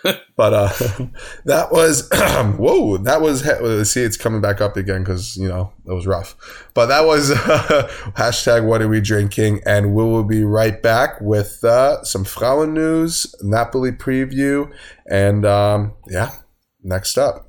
[0.36, 0.68] but uh,
[1.44, 2.08] that was
[2.58, 2.98] whoa.
[2.98, 3.42] That was
[3.90, 6.36] see, it's coming back up again because you know it was rough.
[6.74, 7.36] But that was uh,
[8.16, 9.60] hashtag What are we drinking?
[9.66, 14.72] And we will be right back with uh, some Frauen news, Napoli preview,
[15.10, 16.32] and um, yeah,
[16.82, 17.46] next up.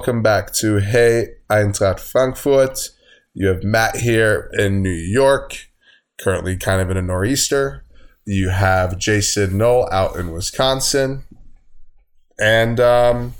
[0.00, 2.88] Welcome back to Hey Eintracht Frankfurt.
[3.34, 5.68] You have Matt here in New York,
[6.18, 7.84] currently kind of in a nor'easter.
[8.24, 11.24] You have Jason Knoll out in Wisconsin.
[12.40, 13.34] And, um,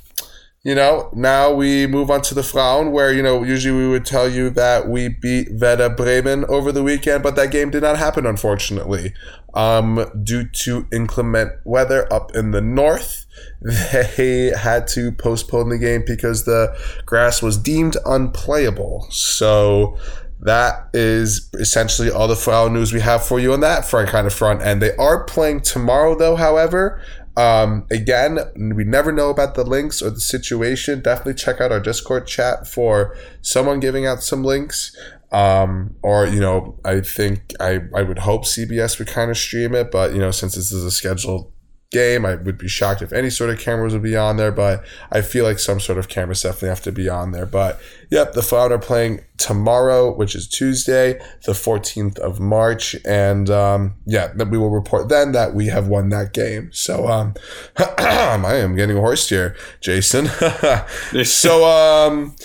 [0.63, 4.05] you know, now we move on to the Frauen, where, you know, usually we would
[4.05, 7.97] tell you that we beat Werder Bremen over the weekend, but that game did not
[7.97, 9.15] happen, unfortunately,
[9.55, 13.25] um, due to inclement weather up in the north
[13.61, 19.07] they had to postpone the game because the grass was deemed unplayable.
[19.11, 19.99] So
[20.41, 24.27] that is essentially all the foul news we have for you on that front kind
[24.27, 24.63] of front.
[24.63, 26.37] And they are playing tomorrow, though.
[26.37, 27.03] However,
[27.37, 28.39] um, again,
[28.75, 31.01] we never know about the links or the situation.
[31.01, 34.97] Definitely check out our Discord chat for someone giving out some links.
[35.33, 39.75] Um, or you know, I think I I would hope CBS would kind of stream
[39.77, 41.53] it, but you know, since this is a scheduled
[41.91, 42.25] game.
[42.25, 45.23] I would be shocked if any sort of cameras would be on there, but I
[45.23, 47.47] feel like some sort of cameras definitely have to be on there.
[47.47, 52.95] But yep, the Frauen are playing tomorrow, which is Tuesday, the 14th of March.
[53.05, 56.71] And um, yeah, we will report then that we have won that game.
[56.73, 57.35] So um,
[57.77, 60.27] I am getting hoarse here, Jason.
[61.25, 62.37] so um,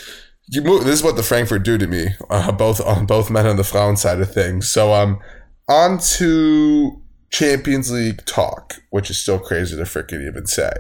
[0.48, 3.46] you move, this is what the Frankfurt do to me, uh, both on both men
[3.46, 4.68] on the Frauen side of things.
[4.68, 5.20] So um,
[5.68, 7.02] on to
[7.36, 10.72] Champions League talk, which is still crazy to freaking even say.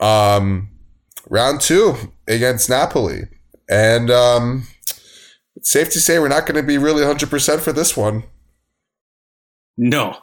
[0.00, 0.70] Um,
[1.30, 1.94] round two
[2.26, 3.28] against Napoli.
[3.70, 4.66] And um,
[5.54, 8.24] it's safe to say we're not going to be really 100% for this one.
[9.76, 10.16] No.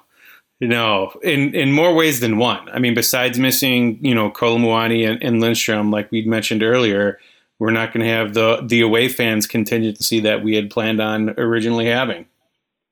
[0.60, 2.70] No, in in more ways than one.
[2.70, 7.20] I mean, besides missing, you know, Kolo Muani and, and Lindstrom, like we mentioned earlier,
[7.60, 11.32] we're not going to have the the away fans contingency that we had planned on
[11.32, 12.28] originally having.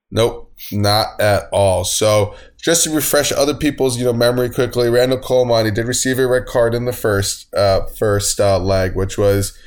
[0.10, 1.84] Nope, not at all.
[1.84, 5.88] So just to refresh other people's you know memory quickly, Randal Kolo Muani he did
[5.88, 9.58] receive a red card in the first uh, first uh, leg, which was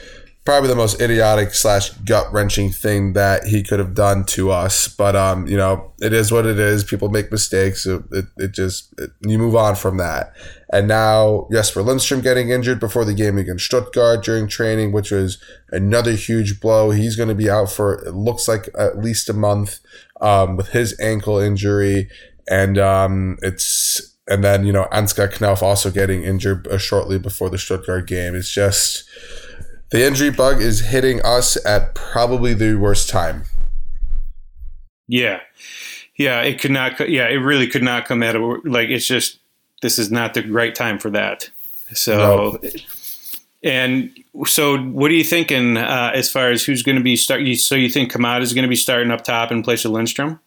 [0.44, 4.88] probably the most idiotic slash gut wrenching thing that he could have done to us.
[4.88, 6.85] But um, you know, it is what it is.
[6.85, 7.87] People make mistakes.
[7.87, 10.33] It it, it just it, you move on from that.
[10.72, 15.38] And now Jesper Lindstrom getting injured before the game against Stuttgart during training, which was
[15.70, 16.90] another huge blow.
[16.90, 19.80] He's going to be out for it looks like at least a month
[20.20, 22.09] um, with his ankle injury,
[22.48, 27.50] and um, it's and then you know Ansgar Knauf also getting injured uh, shortly before
[27.50, 28.35] the Stuttgart game.
[28.35, 29.05] It's just
[29.90, 33.44] the injury bug is hitting us at probably the worst time.
[35.07, 35.40] Yeah.
[36.16, 37.09] Yeah, it could not.
[37.09, 38.88] Yeah, it really could not come at a like.
[38.88, 39.38] It's just
[39.83, 41.50] this is not the right time for that.
[41.92, 42.16] So,
[42.62, 42.70] no.
[43.64, 44.16] and
[44.47, 47.42] so, what are you thinking uh, as far as who's going to be start?
[47.57, 50.40] So, you think Kamada is going to be starting up top in place of Lindstrom?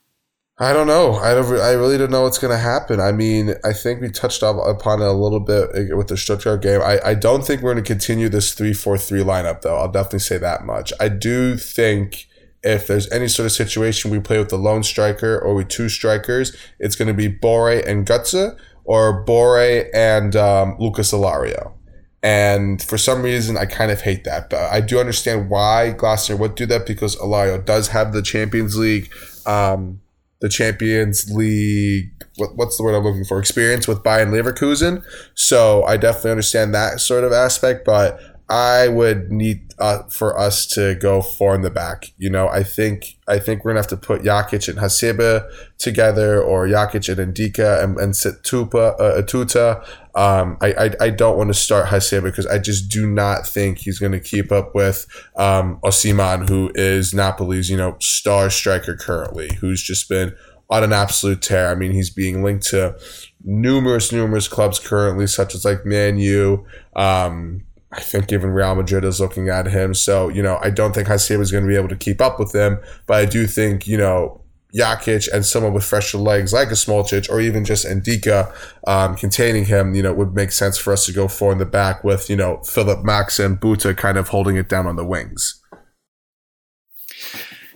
[0.60, 1.14] I don't know.
[1.14, 1.46] I don't.
[1.60, 3.00] I really don't know what's going to happen.
[3.00, 6.64] I mean, I think we touched up upon it a little bit with the Stuttgart
[6.64, 6.82] game.
[6.82, 9.78] I, I don't think we're going to continue this three four three lineup though.
[9.78, 10.92] I'll definitely say that much.
[11.00, 12.28] I do think
[12.64, 15.90] if there's any sort of situation we play with the lone striker or with two
[15.90, 21.77] strikers, it's going to be Borré and Götze or Borré and um, Lucas Alario.
[22.24, 24.50] And for some reason, I kind of hate that.
[24.50, 28.76] But I do understand why Glasner would do that because Alario does have the Champions
[28.76, 29.12] League.
[29.46, 30.02] Um,
[30.40, 32.12] the Champions League.
[32.38, 33.40] What, what's the word I'm looking for?
[33.40, 35.04] Experience with Bayern Leverkusen.
[35.36, 40.66] So I definitely understand that sort of aspect, but I would need uh, for us
[40.68, 42.14] to go four in the back.
[42.18, 46.42] You know, I think I think we're gonna have to put Jakic and Hasebe together,
[46.42, 49.86] or Jakic and Ndicka and, and sit Tupa, uh, Tuta.
[50.18, 53.78] Um, I, I, I don't want to start Hasebe because I just do not think
[53.78, 58.96] he's going to keep up with um, Osimhen, who is Napoli's you know star striker
[58.96, 60.36] currently, who's just been
[60.72, 61.70] on an absolute tear.
[61.70, 62.98] I mean, he's being linked to
[63.44, 66.66] numerous numerous clubs currently, such as like Man U.
[66.96, 69.94] Um, I think even Real Madrid is looking at him.
[69.94, 72.40] So, you know, I don't think Hasebe is going to be able to keep up
[72.40, 74.42] with him, but I do think, you know,
[74.76, 78.54] Jakic and someone with fresher legs like a Smolcic or even just Ndicka
[78.86, 81.66] um, containing him, you know, would make sense for us to go four in the
[81.66, 85.06] back with, you know, Philipp Max and Buta kind of holding it down on the
[85.06, 85.62] wings.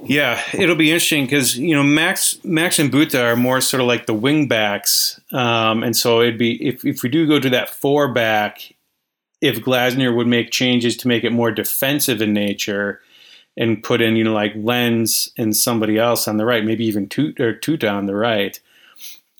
[0.04, 3.88] Yeah, it'll be interesting because you know Max Max and Buta are more sort of
[3.88, 7.52] like the wing backs, um, and so it'd be if if we do go to
[7.52, 8.74] that four back,
[9.42, 13.00] if Glasner would make changes to make it more defensive in nature
[13.58, 17.10] and put in, you know, like Lenz and somebody else on the right, maybe even
[17.10, 18.60] Tut or Tuta on the right.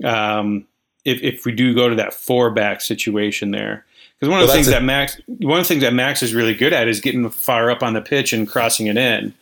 [0.04, 0.66] Um,
[1.06, 3.86] if, if we do go to that four back situation there,
[4.20, 6.22] because one of well, the things a- that Max, one of the things that Max
[6.22, 9.34] is really good at is getting far up on the pitch and crossing it in.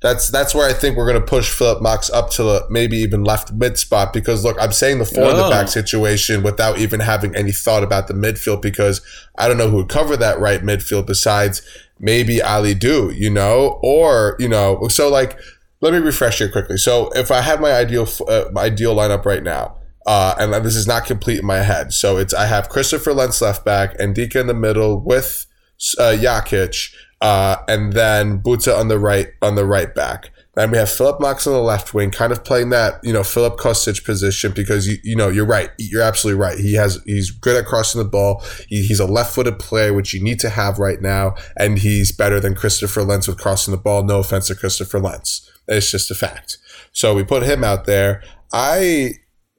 [0.00, 2.98] That's that's where I think we're going to push Philipp Max up to the maybe
[2.98, 5.30] even left mid spot because look, I'm saying the four oh.
[5.30, 5.70] in the back oh.
[5.70, 9.00] situation without even having any thought about the midfield because
[9.36, 11.62] I don't know who would cover that right midfield besides
[11.98, 15.38] maybe Alidou, you know, or you know, so like
[15.80, 16.76] let me refresh here quickly.
[16.76, 20.76] So if I have my ideal uh, my ideal lineup right now, uh, and this
[20.76, 24.14] is not complete in my head, so it's I have Christopher Lenz left back and
[24.14, 25.46] Ndicka in the middle with
[25.98, 30.30] uh, Jakic uh, and then Buta on the right on the right back.
[30.58, 33.22] Then we have Philipp Max on the left wing, kind of playing that you know
[33.22, 36.58] Filip Kostic position because you you know you're right, you're absolutely right.
[36.58, 38.42] He has he's good at crossing the ball.
[38.66, 42.40] He, he's a left-footed player, which you need to have right now, and he's better
[42.40, 44.02] than Christopher Lenz with crossing the ball.
[44.02, 46.58] No offense to Christopher Lenz, it's just a fact.
[46.90, 48.24] So we put him out there.
[48.52, 49.12] I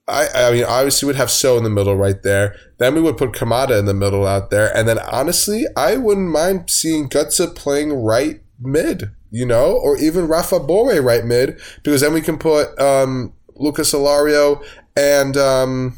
[0.06, 2.58] I, I mean, obviously, we'd have Sow in the middle right there.
[2.78, 4.76] Then we would put Kamada in the middle out there.
[4.76, 10.28] And then, honestly, I wouldn't mind seeing Götze playing right mid, you know, or even
[10.28, 14.64] Rafa Borré right mid, because then we can put um, Lucas Alario
[14.96, 15.98] and um,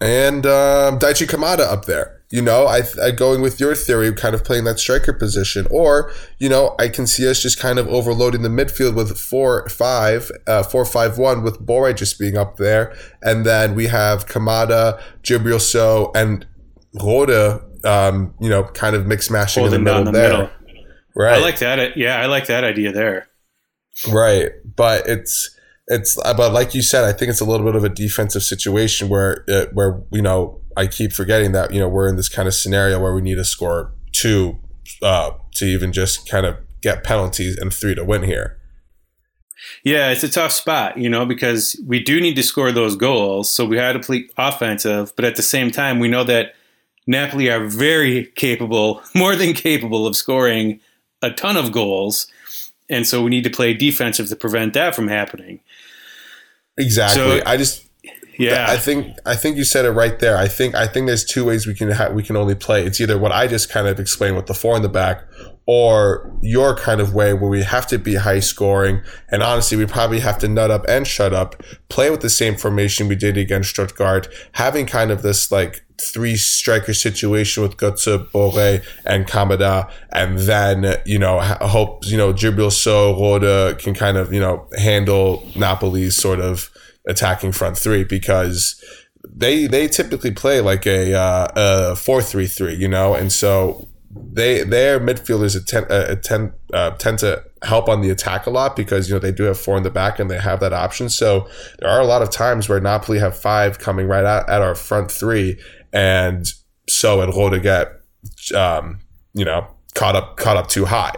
[0.00, 2.12] and um, Daichi Kamada up there.
[2.28, 6.12] You know, I, I going with your theory, kind of playing that striker position, or
[6.38, 10.32] you know, I can see us just kind of overloading the midfield with four five,
[10.48, 15.00] uh, four five one, with Borré just being up there, and then we have Kamada,
[15.22, 16.44] Djibril Sow, and
[17.00, 20.30] Rode, um, you know, kind of mix mashing in the middle the there.
[20.30, 20.50] Middle.
[21.16, 21.38] Right.
[21.38, 21.96] I like that.
[21.96, 23.26] Yeah, I like that idea there.
[24.12, 25.56] Right, but it's
[25.88, 29.08] it's but like you said, I think it's a little bit of a defensive situation
[29.08, 32.46] where it, where you know I keep forgetting that you know we're in this kind
[32.46, 34.58] of scenario where we need to score two
[35.02, 38.58] uh, to even just kind of get penalties and three to win here.
[39.84, 43.48] Yeah, it's a tough spot, you know, because we do need to score those goals.
[43.48, 46.54] So we had to play offensive, but at the same time, we know that
[47.06, 50.78] Napoli are very capable, more than capable of scoring
[51.22, 52.26] a ton of goals.
[52.88, 55.60] And so we need to play defensive to prevent that from happening.
[56.76, 57.40] Exactly.
[57.40, 57.84] So, I just
[58.38, 60.36] Yeah, I think I think you said it right there.
[60.36, 62.84] I think I think there's two ways we can ha- we can only play.
[62.84, 65.24] It's either what I just kind of explained with the four in the back,
[65.66, 69.02] or your kind of way where we have to be high scoring.
[69.28, 72.56] And honestly, we probably have to nut up and shut up, play with the same
[72.56, 78.30] formation we did against Stuttgart, having kind of this like three striker situation with Götze,
[78.30, 84.16] Borré, and Kamada, and then you know hope you know Djibril Sow, Rode can kind
[84.16, 86.70] of you know handle Napoli's sort of
[87.08, 88.80] attacking front three because
[89.24, 93.88] they they typically play like a uh, a four three three, you know, and so
[94.32, 98.76] they their midfielders attend, uh, tend uh, tend to help on the attack a lot
[98.76, 101.08] because you know they do have four in the back and they have that option.
[101.08, 101.48] So
[101.78, 104.74] there are a lot of times where Napoli have five coming right out at our
[104.74, 105.58] front three,
[105.92, 106.46] and
[106.88, 107.92] so and Rode get
[108.54, 109.00] um,
[109.34, 111.16] you know caught up caught up too high.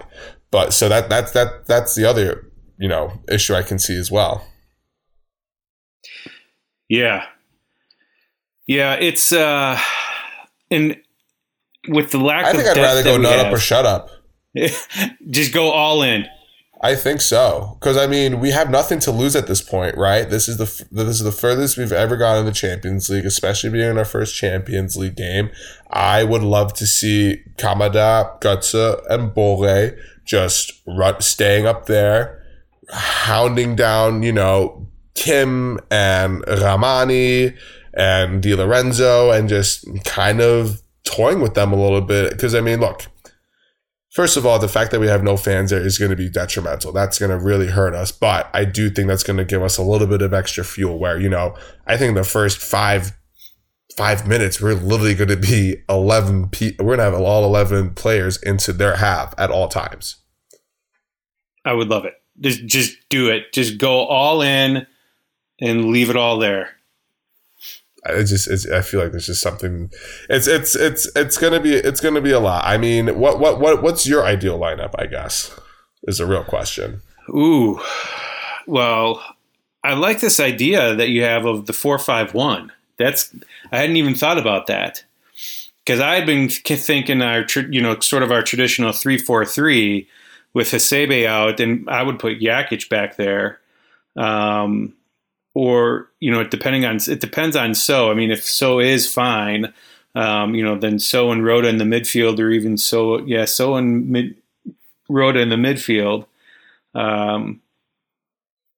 [0.51, 4.11] But so that that's that that's the other you know issue I can see as
[4.11, 4.46] well.
[6.88, 7.26] Yeah.
[8.66, 9.78] Yeah, it's uh
[10.70, 10.96] and
[11.89, 14.11] with the lack I think I'd rather go nut up or shut up.
[15.31, 16.26] just go all in.
[16.81, 20.29] I think so because I mean we have nothing to lose at this point, right?
[20.29, 23.70] This is the this is the furthest we've ever gone in the Champions League, especially
[23.70, 25.51] being in our first Champions League game.
[25.91, 32.45] I would love to see Kamada, Götze, and Borré just run, staying up there,
[32.91, 37.57] hounding down, you know, Kim and Rrahmani
[37.95, 42.30] and Di Lorenzo and just kind of toying with them a little bit.
[42.32, 43.06] Because, I mean, look,
[44.11, 46.28] first of all, the fact that we have no fans there is going to be
[46.28, 46.92] detrimental.
[46.92, 48.12] That's going to really hurt us.
[48.12, 50.98] But I do think that's going to give us a little bit of extra fuel
[50.98, 51.56] where, you know,
[51.86, 53.12] I think the first five
[53.98, 57.94] five minutes, we're literally going to be 11 pe- we're going to have all 11
[57.94, 60.22] players into their half at all times.
[61.64, 62.14] I would love it.
[62.40, 63.52] Just just do it.
[63.52, 64.86] Just go all in
[65.61, 66.78] and leave it all there.
[68.11, 69.90] It just it's, I feel like there's just something.
[70.28, 72.64] It's it's it's it's gonna be it's gonna be a lot.
[72.64, 74.94] I mean, what what what what's your ideal lineup?
[74.98, 75.59] I guess
[76.04, 77.02] is a real question.
[77.30, 77.80] Ooh,
[78.66, 79.22] well,
[79.84, 82.72] I like this idea that you have of the four five one.
[82.98, 83.34] That's
[83.72, 85.04] I hadn't even thought about that
[85.84, 90.09] because I had been thinking our you know sort of our traditional three four three
[90.52, 93.61] with Hasebe out, and I would put Jakic back there.
[94.16, 94.94] Um,
[95.59, 98.12] or you know, depending on it depends on Sow.
[98.12, 99.74] I mean, if Sow is fine,
[100.14, 103.74] um, you know, then Sow and Rode in the midfield, or even so, yeah, Sow
[103.74, 104.36] and mid
[105.09, 106.26] Rode in the midfield.
[106.94, 107.61] Um,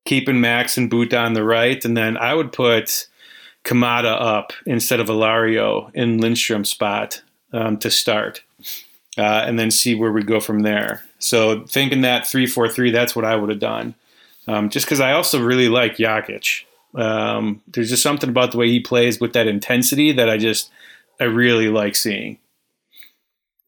[0.07, 3.07] keeping Max and Buta on the right, and then I would put
[3.62, 7.20] Kamada up instead of Alario in Lindstrom's spot
[7.53, 8.43] um, to start,
[9.18, 11.05] uh, and then see where we go from there.
[11.18, 13.95] So thinking that three four three, that's what I would have done.
[14.49, 16.64] Um, just because I also really like Jakic.
[16.95, 20.70] Um, there's just something about the way he plays with that intensity that I just
[21.20, 22.38] I really like seeing.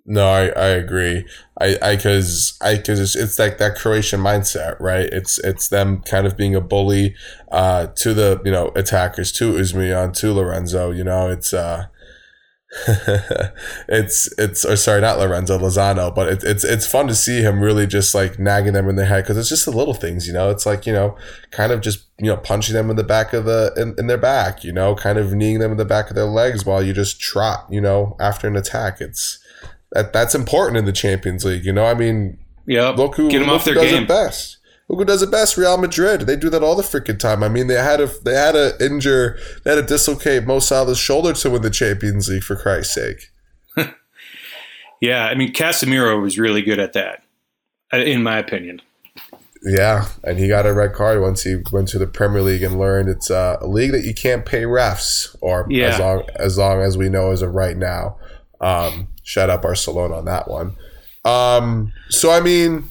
[0.04, 1.24] No, I, I agree.
[1.60, 5.08] I I because I because it's, it's like that Croatian mindset, right?
[5.12, 7.14] It's it's them kind of being a bully
[7.52, 10.90] uh, to the you know attackers, to Osimhen, to Lorenzo.
[10.90, 11.86] You know, it's uh,
[13.88, 17.60] it's it's or sorry, not Lorenzo Lozano, but it, it's it's fun to see him
[17.60, 20.32] really just like nagging them in the head because it's just the little things, you
[20.32, 20.48] know.
[20.48, 21.14] It's like you know,
[21.50, 24.16] kind of just you know punching them in the back of the in, in their
[24.16, 26.94] back, you know, kind of kneeing them in the back of their legs while you
[26.94, 29.02] just trot, you know, after an attack.
[29.02, 29.38] It's
[29.90, 31.84] that that's important in the Champions League, you know.
[31.84, 34.04] I mean, yeah, look who, get them off their game.
[34.04, 34.56] it best.
[34.92, 35.56] Look who does it best?
[35.56, 36.20] Real Madrid.
[36.22, 37.42] They do that all the freaking time.
[37.42, 40.98] I mean, they had a they had to injure, they had to dislocate Mo Salah's
[40.98, 43.30] shoulder to win the Champions League for Christ's sake.
[45.00, 47.24] Yeah, I mean Casemiro was really good at that,
[47.92, 48.80] uh, in my opinion.
[49.64, 52.78] Yeah, and he got a red card once he went to the Premier League and
[52.78, 55.88] learned it's uh, a league that you can't pay refs, or Yeah.
[55.88, 58.16] as long as long as we know as of right now.
[58.60, 60.76] Um, shout out Barcelona on that one.
[61.24, 62.88] Um, so I mean,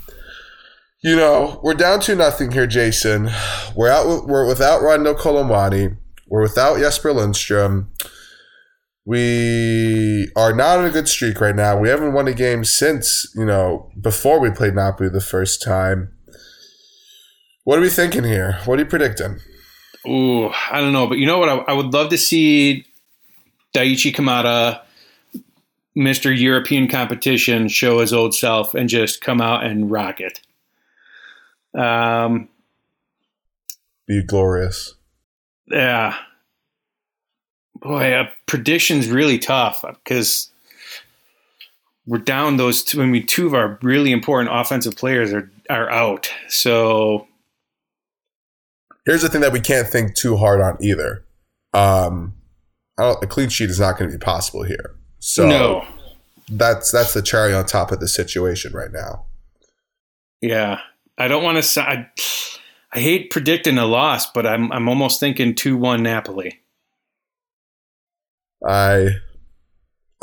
[1.01, 3.29] you know, we're down to nothing here, Jason.
[3.75, 4.27] We're out.
[4.27, 5.97] We're without Randal Kolo Muani.
[6.27, 7.91] We're without Jesper Lindstrom.
[9.03, 11.79] We are not on a good streak right now.
[11.79, 16.13] We haven't won a game since you know before we played Napoli the first time.
[17.63, 18.59] What are we thinking here?
[18.65, 19.39] What are you predicting?
[20.07, 21.49] Ooh, I don't know, but you know what?
[21.49, 22.85] I, I would love to see
[23.75, 24.81] Daichi Kamada,
[25.95, 26.35] Mr.
[26.35, 30.41] European competition, show his old self and just come out and rock it.
[31.73, 32.49] Um,
[34.07, 34.95] Be glorious.
[35.67, 36.17] yeah.
[37.81, 40.49] Boy, uh, prediction's really tough because
[42.05, 43.01] we're down those two.
[43.01, 46.31] I mean, two of our really important offensive players are are out.
[46.47, 47.27] So
[49.05, 51.25] Here's the thing that we can't think too hard on either.
[51.73, 52.35] um,
[52.99, 54.95] I don't, a clean sheet is not going to be possible here.
[55.19, 55.85] So no.
[56.49, 59.25] that's that's the cherry on top of the situation right now.
[60.41, 60.81] Yeah,
[61.21, 61.81] I don't want to.
[61.81, 62.09] I,
[62.91, 66.61] I hate predicting a loss, but I'm I'm almost thinking two one Napoli.
[68.67, 69.09] I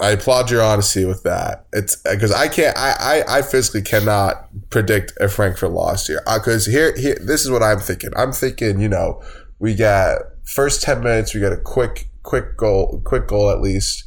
[0.00, 1.66] I applaud your honesty with that.
[1.72, 2.76] It's because I can't.
[2.76, 6.20] I, I I physically cannot predict a Frankfurt loss here.
[6.32, 8.10] Because uh, here here this is what I'm thinking.
[8.16, 9.22] I'm thinking you know
[9.60, 14.02] we got first ten minutes we got a quick quick goal quick goal at least.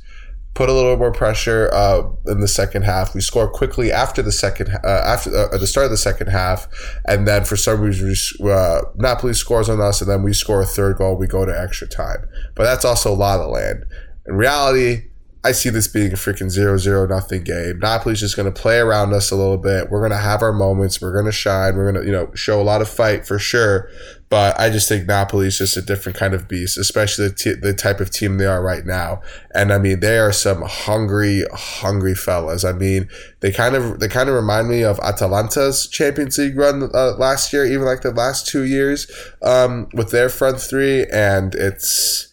[0.53, 3.15] Put a little more pressure uh, in the second half.
[3.15, 6.27] We score quickly after the second uh, after uh, at the start of the second
[6.27, 6.67] half,
[7.05, 8.13] and then for some reason
[8.45, 11.15] uh, Napoli scores on us, and then we score a third goal.
[11.15, 13.85] We go to extra time, but that's also a lot of land.
[14.27, 15.11] In reality,
[15.43, 17.79] I see this being a freaking zero zero nothing game.
[17.79, 19.89] Napoli's just going to play around us a little bit.
[19.89, 21.01] We're going to have our moments.
[21.01, 21.75] We're going to shine.
[21.75, 23.89] We're going to, you know, show a lot of fight for sure.
[24.29, 27.53] But I just think Napoli is just a different kind of beast, especially the, t-
[27.53, 29.21] the type of team they are right now.
[29.53, 32.63] And I mean, they are some hungry, hungry fellas.
[32.63, 33.09] I mean,
[33.41, 37.51] they kind of they kind of remind me of Atalanta's Champions League run uh, last
[37.51, 39.11] year, even like the last two years
[39.41, 41.05] um, with their front three.
[41.07, 42.30] And it's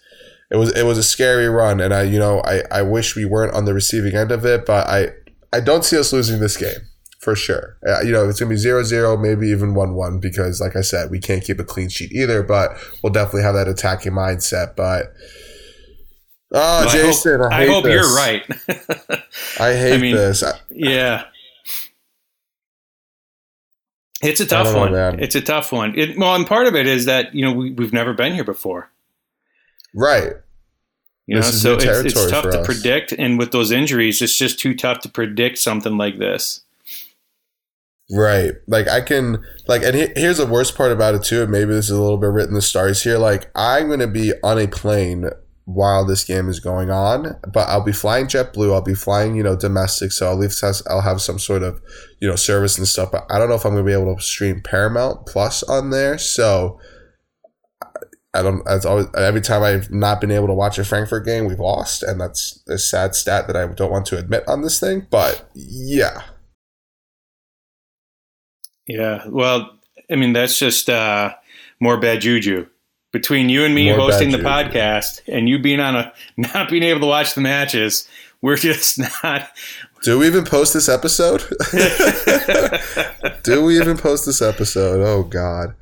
[0.50, 3.24] it was it was a scary run, and I you know I, I wish we
[3.24, 5.08] weren't on the receiving end of it, but I
[5.52, 6.88] I don't see us losing this game
[7.20, 7.76] for sure.
[7.86, 11.10] Uh, you know it's gonna be 0-0, maybe even one one because like I said
[11.10, 12.72] we can't keep a clean sheet either, but
[13.02, 14.74] we'll definitely have that attacking mindset.
[14.74, 15.12] But
[16.52, 18.42] oh, well, Jason, I hope, I, I hope you're right.
[19.60, 20.42] I hate I mean, this.
[20.70, 21.24] yeah.
[24.20, 25.20] It's a tough one.
[25.20, 25.96] It's a tough one.
[25.96, 28.44] It, well, and part of it is that you know we, we've never been here
[28.44, 28.90] before.
[29.94, 30.32] Right.
[31.26, 34.74] You know, so it's, it's tough to predict, and with those injuries, it's just too
[34.74, 36.62] tough to predict something like this.
[38.10, 38.54] Right.
[38.66, 41.96] Like I can like and here's the worst part about it too, maybe this is
[41.96, 43.18] a little bit written the stars here.
[43.18, 45.28] Like I'm gonna be on a plane
[45.66, 49.42] while this game is going on, but I'll be flying JetBlue, I'll be flying, you
[49.42, 51.82] know, domestic, so at least I'll have some sort of,
[52.20, 53.12] you know, service and stuff.
[53.12, 56.16] But I don't know if I'm gonna be able to stream Paramount Plus on there.
[56.16, 56.80] So
[58.38, 58.64] I don't.
[58.64, 62.02] That's always every time I've not been able to watch a Frankfurt game, we've lost,
[62.02, 65.06] and that's a sad stat that I don't want to admit on this thing.
[65.10, 66.22] But yeah,
[68.86, 69.24] yeah.
[69.28, 69.76] Well,
[70.10, 71.34] I mean, that's just uh,
[71.80, 72.66] more bad juju
[73.12, 76.82] between you and me more hosting the podcast, and you being on a not being
[76.82, 78.08] able to watch the matches.
[78.40, 79.50] We're just not.
[80.02, 81.42] Do we even post this episode?
[83.42, 85.00] Do we even post this episode?
[85.04, 85.74] Oh God.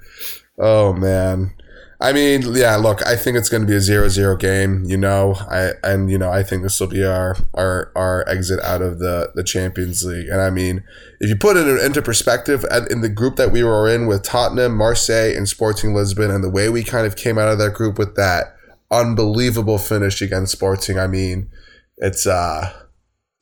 [0.59, 1.53] Oh man.
[1.99, 5.35] I mean, yeah, look, I think it's going to be a zero-zero game, you know.
[5.51, 8.99] I and you know, I think this will be our our our exit out of
[8.99, 10.29] the the Champions League.
[10.29, 10.85] And I mean,
[11.21, 14.77] if you put it into perspective in the group that we were in with Tottenham,
[14.77, 17.99] Marseille, and Sporting Lisbon and the way we kind of came out of that group
[17.99, 18.57] with that
[18.91, 21.51] unbelievable finish against Sporting, I mean,
[21.97, 22.75] it's uh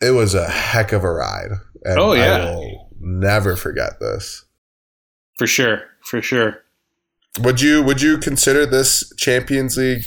[0.01, 1.51] it was a heck of a ride.
[1.83, 2.57] And oh yeah.
[3.01, 4.45] never forget this.
[5.39, 5.83] For sure.
[6.05, 6.64] For sure.
[7.41, 10.05] Would you would you consider this Champions League?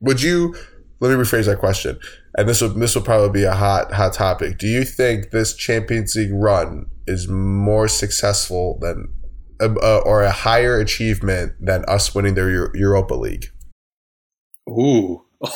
[0.00, 0.54] Would you
[1.00, 1.98] let me rephrase that question?
[2.36, 4.58] And this will this will probably be a hot hot topic.
[4.58, 9.08] Do you think this Champions League run is more successful than
[9.60, 13.50] uh, or a higher achievement than us winning the Europa League?
[14.68, 15.22] Ooh.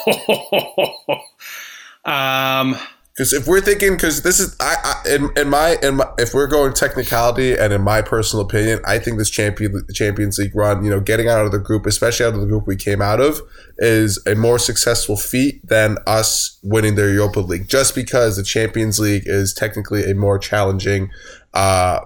[2.04, 2.76] um
[3.16, 6.32] because if we're thinking, because this is, I, I in, in, my, in my, if
[6.32, 10.84] we're going technicality and in my personal opinion, I think this champion Champions League run,
[10.84, 13.20] you know, getting out of the group, especially out of the group we came out
[13.20, 13.40] of,
[13.78, 17.68] is a more successful feat than us winning the Europa League.
[17.68, 21.10] Just because the Champions League is technically a more challenging,
[21.52, 22.00] uh,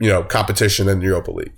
[0.00, 1.54] you know, competition than the Europa League.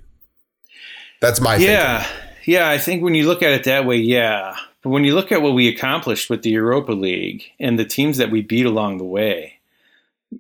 [1.21, 2.53] That's my yeah, thinking.
[2.53, 2.69] yeah.
[2.69, 4.55] I think when you look at it that way, yeah.
[4.89, 8.17] But when you look at what we accomplished with the Europa League and the teams
[8.17, 9.59] that we beat along the way,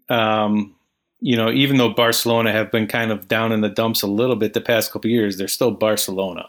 [0.08, 0.74] um,
[1.20, 4.36] you know, even though Barcelona have been kind of down in the dumps a little
[4.36, 6.48] bit the past couple years, they're still Barcelona,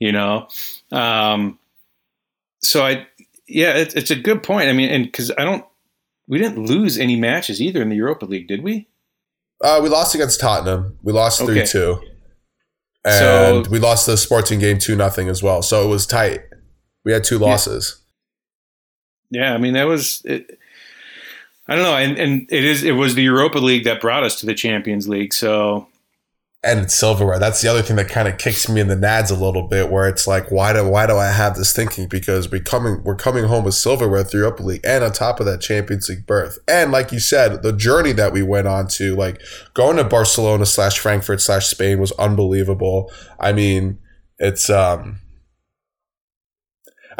[0.00, 0.48] you know.
[0.90, 1.60] Um,
[2.60, 3.06] so I,
[3.46, 4.68] yeah, it, it's a good point.
[4.68, 5.64] I mean, and because I don't,
[6.26, 8.88] we didn't lose any matches either in the Europa League, did we?
[9.62, 10.98] Uh, we lost against Tottenham.
[11.04, 11.70] We lost three okay.
[11.70, 12.02] two,
[13.04, 15.62] and so, we lost the Sporting game two nothing as well.
[15.62, 16.40] So it was tight.
[17.08, 18.02] We had two losses.
[19.30, 20.20] Yeah, yeah I mean that was.
[20.26, 20.58] It,
[21.66, 24.38] I don't know, and and it is it was the Europa League that brought us
[24.40, 25.32] to the Champions League.
[25.32, 25.88] So
[26.62, 27.38] and it's silverware.
[27.38, 29.90] That's the other thing that kind of kicks me in the nads a little bit,
[29.90, 32.08] where it's like, why do why do I have this thinking?
[32.08, 35.46] Because we coming we're coming home with silverware through Europa League, and on top of
[35.46, 39.16] that Champions League berth, and like you said, the journey that we went on to,
[39.16, 39.40] like
[39.72, 43.10] going to Barcelona slash Frankfurt slash Spain was unbelievable.
[43.40, 43.98] I mean,
[44.38, 45.20] it's um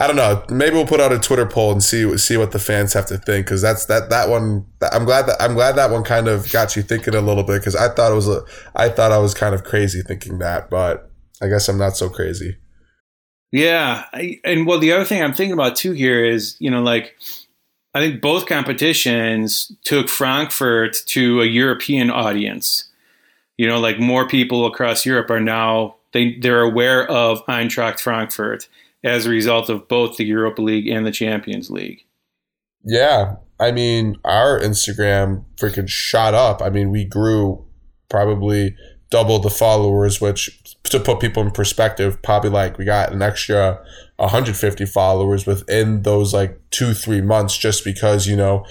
[0.00, 0.44] I don't know.
[0.48, 3.18] Maybe we'll put out a Twitter poll and see see what the fans have to
[3.18, 4.64] think because that's that that one.
[4.92, 7.58] I'm glad that I'm glad that one kind of got you thinking a little bit
[7.58, 8.44] because I thought it was a,
[8.76, 11.10] I thought I was kind of crazy thinking that, but
[11.42, 12.56] I guess I'm not so crazy.
[13.50, 16.80] Yeah, I, and well, the other thing I'm thinking about too here is you know
[16.80, 17.16] like
[17.92, 22.84] I think both competitions took Frankfurt to a European audience.
[23.56, 28.68] You know, like more people across Europe are now they they're aware of Eintracht Frankfurt
[29.04, 32.00] as a result of both the Europa League and the Champions League.
[32.84, 36.62] Yeah, I mean, our Instagram freaking shot up.
[36.62, 37.64] I mean, we grew
[38.08, 38.76] probably
[39.10, 43.82] double the followers, which to put people in perspective, probably like we got an extra
[44.16, 48.64] 150 followers within those like two, three months just because, you know,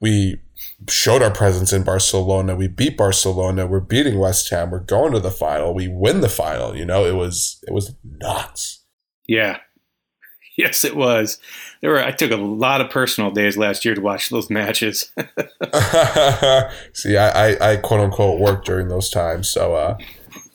[0.00, 0.40] we
[0.88, 2.56] showed our presence in Barcelona.
[2.56, 3.66] We beat Barcelona.
[3.66, 4.70] We're beating West Ham.
[4.70, 5.74] We're going to the final.
[5.74, 6.76] We win the final.
[6.76, 8.84] You know, it was it was nuts.
[9.26, 9.58] Yeah.
[10.60, 11.38] Yes, it was.
[11.80, 12.04] There were.
[12.04, 15.10] I took a lot of personal days last year to watch those matches.
[16.92, 19.96] See, I, I, I, quote unquote worked during those times, so uh,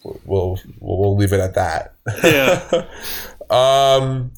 [0.04, 1.96] we'll, we'll we'll leave it at that.
[2.24, 2.86] Yeah.
[3.50, 4.32] um.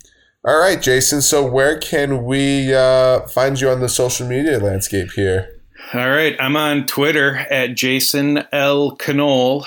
[0.45, 1.22] All right, Jason.
[1.22, 5.59] So where can we uh, find you on the social media landscape here?
[5.93, 9.65] All right, I'm on Twitter at Jason L Knoll,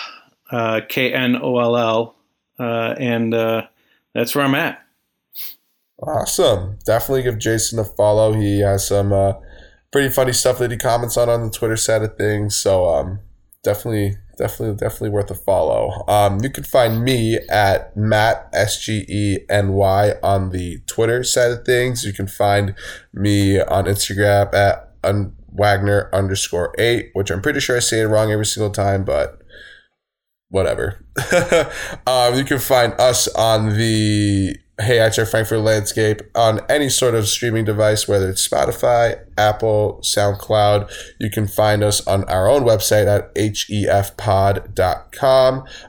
[0.50, 2.14] uh, K N O L L,
[2.58, 3.66] uh, and uh,
[4.14, 4.82] that's where I'm at.
[6.02, 6.78] Awesome.
[6.84, 8.32] Definitely give Jason a follow.
[8.32, 9.34] He has some uh,
[9.92, 12.56] pretty funny stuff that he comments on on the Twitter side of things.
[12.56, 13.20] So um,
[13.62, 16.04] definitely, definitely, definitely worth a follow.
[16.08, 21.22] Um, you can find me at Matt S G E N Y on the Twitter
[21.22, 22.04] side of things.
[22.04, 22.74] You can find
[23.12, 28.06] me on Instagram at un- Wagner underscore eight, which I'm pretty sure I say it
[28.06, 29.42] wrong every single time, but
[30.48, 31.04] whatever.
[32.06, 37.28] um, you can find us on the Hey Eintracht Frankfurt Landscape on any sort of
[37.28, 40.90] streaming device, whether it's Spotify, Apple, SoundCloud.
[41.18, 44.04] You can find us on our own website at hefpod.com.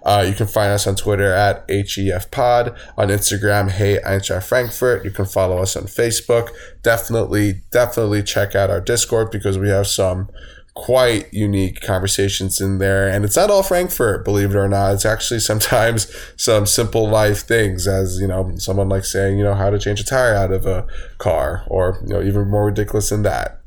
[0.04, 5.06] Uh, you can find us on Twitter at hefpod, on Instagram, Hey Eintracht Frankfurt.
[5.06, 6.50] You can follow us on Facebook.
[6.82, 10.28] Definitely, definitely check out our Discord because we have some
[10.74, 13.08] quite unique conversations in there.
[13.10, 14.94] And it's not all Frankfurt, believe it or not.
[14.94, 19.56] It's actually sometimes some simple life things, as you know, someone like saying, you know,
[19.56, 23.10] how to change a tire out of a car, or you know, even more ridiculous
[23.10, 23.61] than that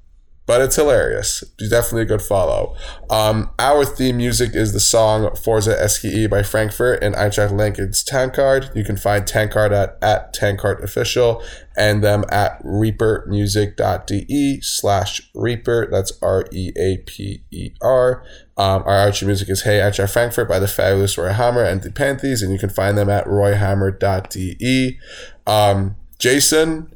[0.46, 1.42] but it's hilarious.
[1.58, 2.76] Definitely a good follow.
[3.08, 8.70] Um, our theme music is the song Forza SGE by Frankfurt and Eintracht Lincoln's Tankard.
[8.74, 11.42] You can find Tankard at, at Tankard Official
[11.76, 15.88] and them at reapermusic.de slash reaper.
[15.90, 18.22] That's R E A P E R.
[18.56, 21.88] Um, our outro music is Hey Eintracht Frankfurt by the fabulous Roy Hammer and the
[21.88, 24.98] Pralinées, and you can find them at royhammer.de.
[25.46, 26.94] Um, Jason,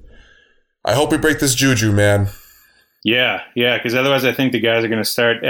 [0.84, 2.28] I hope we break this juju, man.
[3.08, 5.42] Yeah, yeah, because otherwise, I think the guys are going to start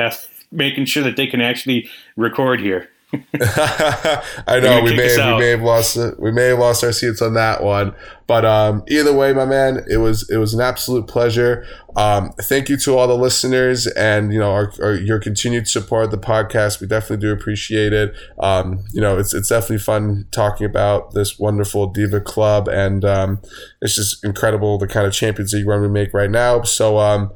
[0.52, 2.88] making sure that they can actually record here.
[3.12, 7.22] I know we may have, we may have lost we may have lost our seats
[7.22, 7.94] on that one,
[8.26, 11.66] but um, either way, my man, it was it was an absolute pleasure.
[11.96, 16.04] Um, thank you to all the listeners and you know our, our, your continued support
[16.04, 16.82] of the podcast.
[16.82, 18.14] We definitely do appreciate it.
[18.38, 23.40] Um, you know, it's it's definitely fun talking about this wonderful diva club, and um,
[23.80, 26.60] it's just incredible the kind of Champions League run we make right now.
[26.60, 27.32] So um,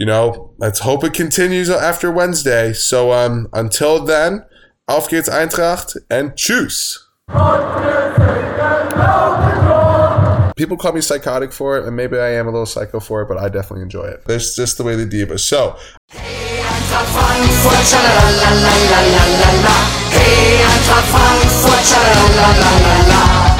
[0.00, 2.72] you know, let's hope it continues after Wednesday.
[2.72, 4.46] So um, until then.
[4.86, 6.98] Auf geht's Eintracht and tschüss.
[10.56, 13.28] People call me psychotic for it, and maybe I am a little psycho for it,
[13.28, 14.24] but I definitely enjoy it.
[14.28, 15.38] It's just the way the diva.
[15.38, 15.76] So.
[16.08, 16.60] Hey,
[21.12, 23.59] Frankfurt,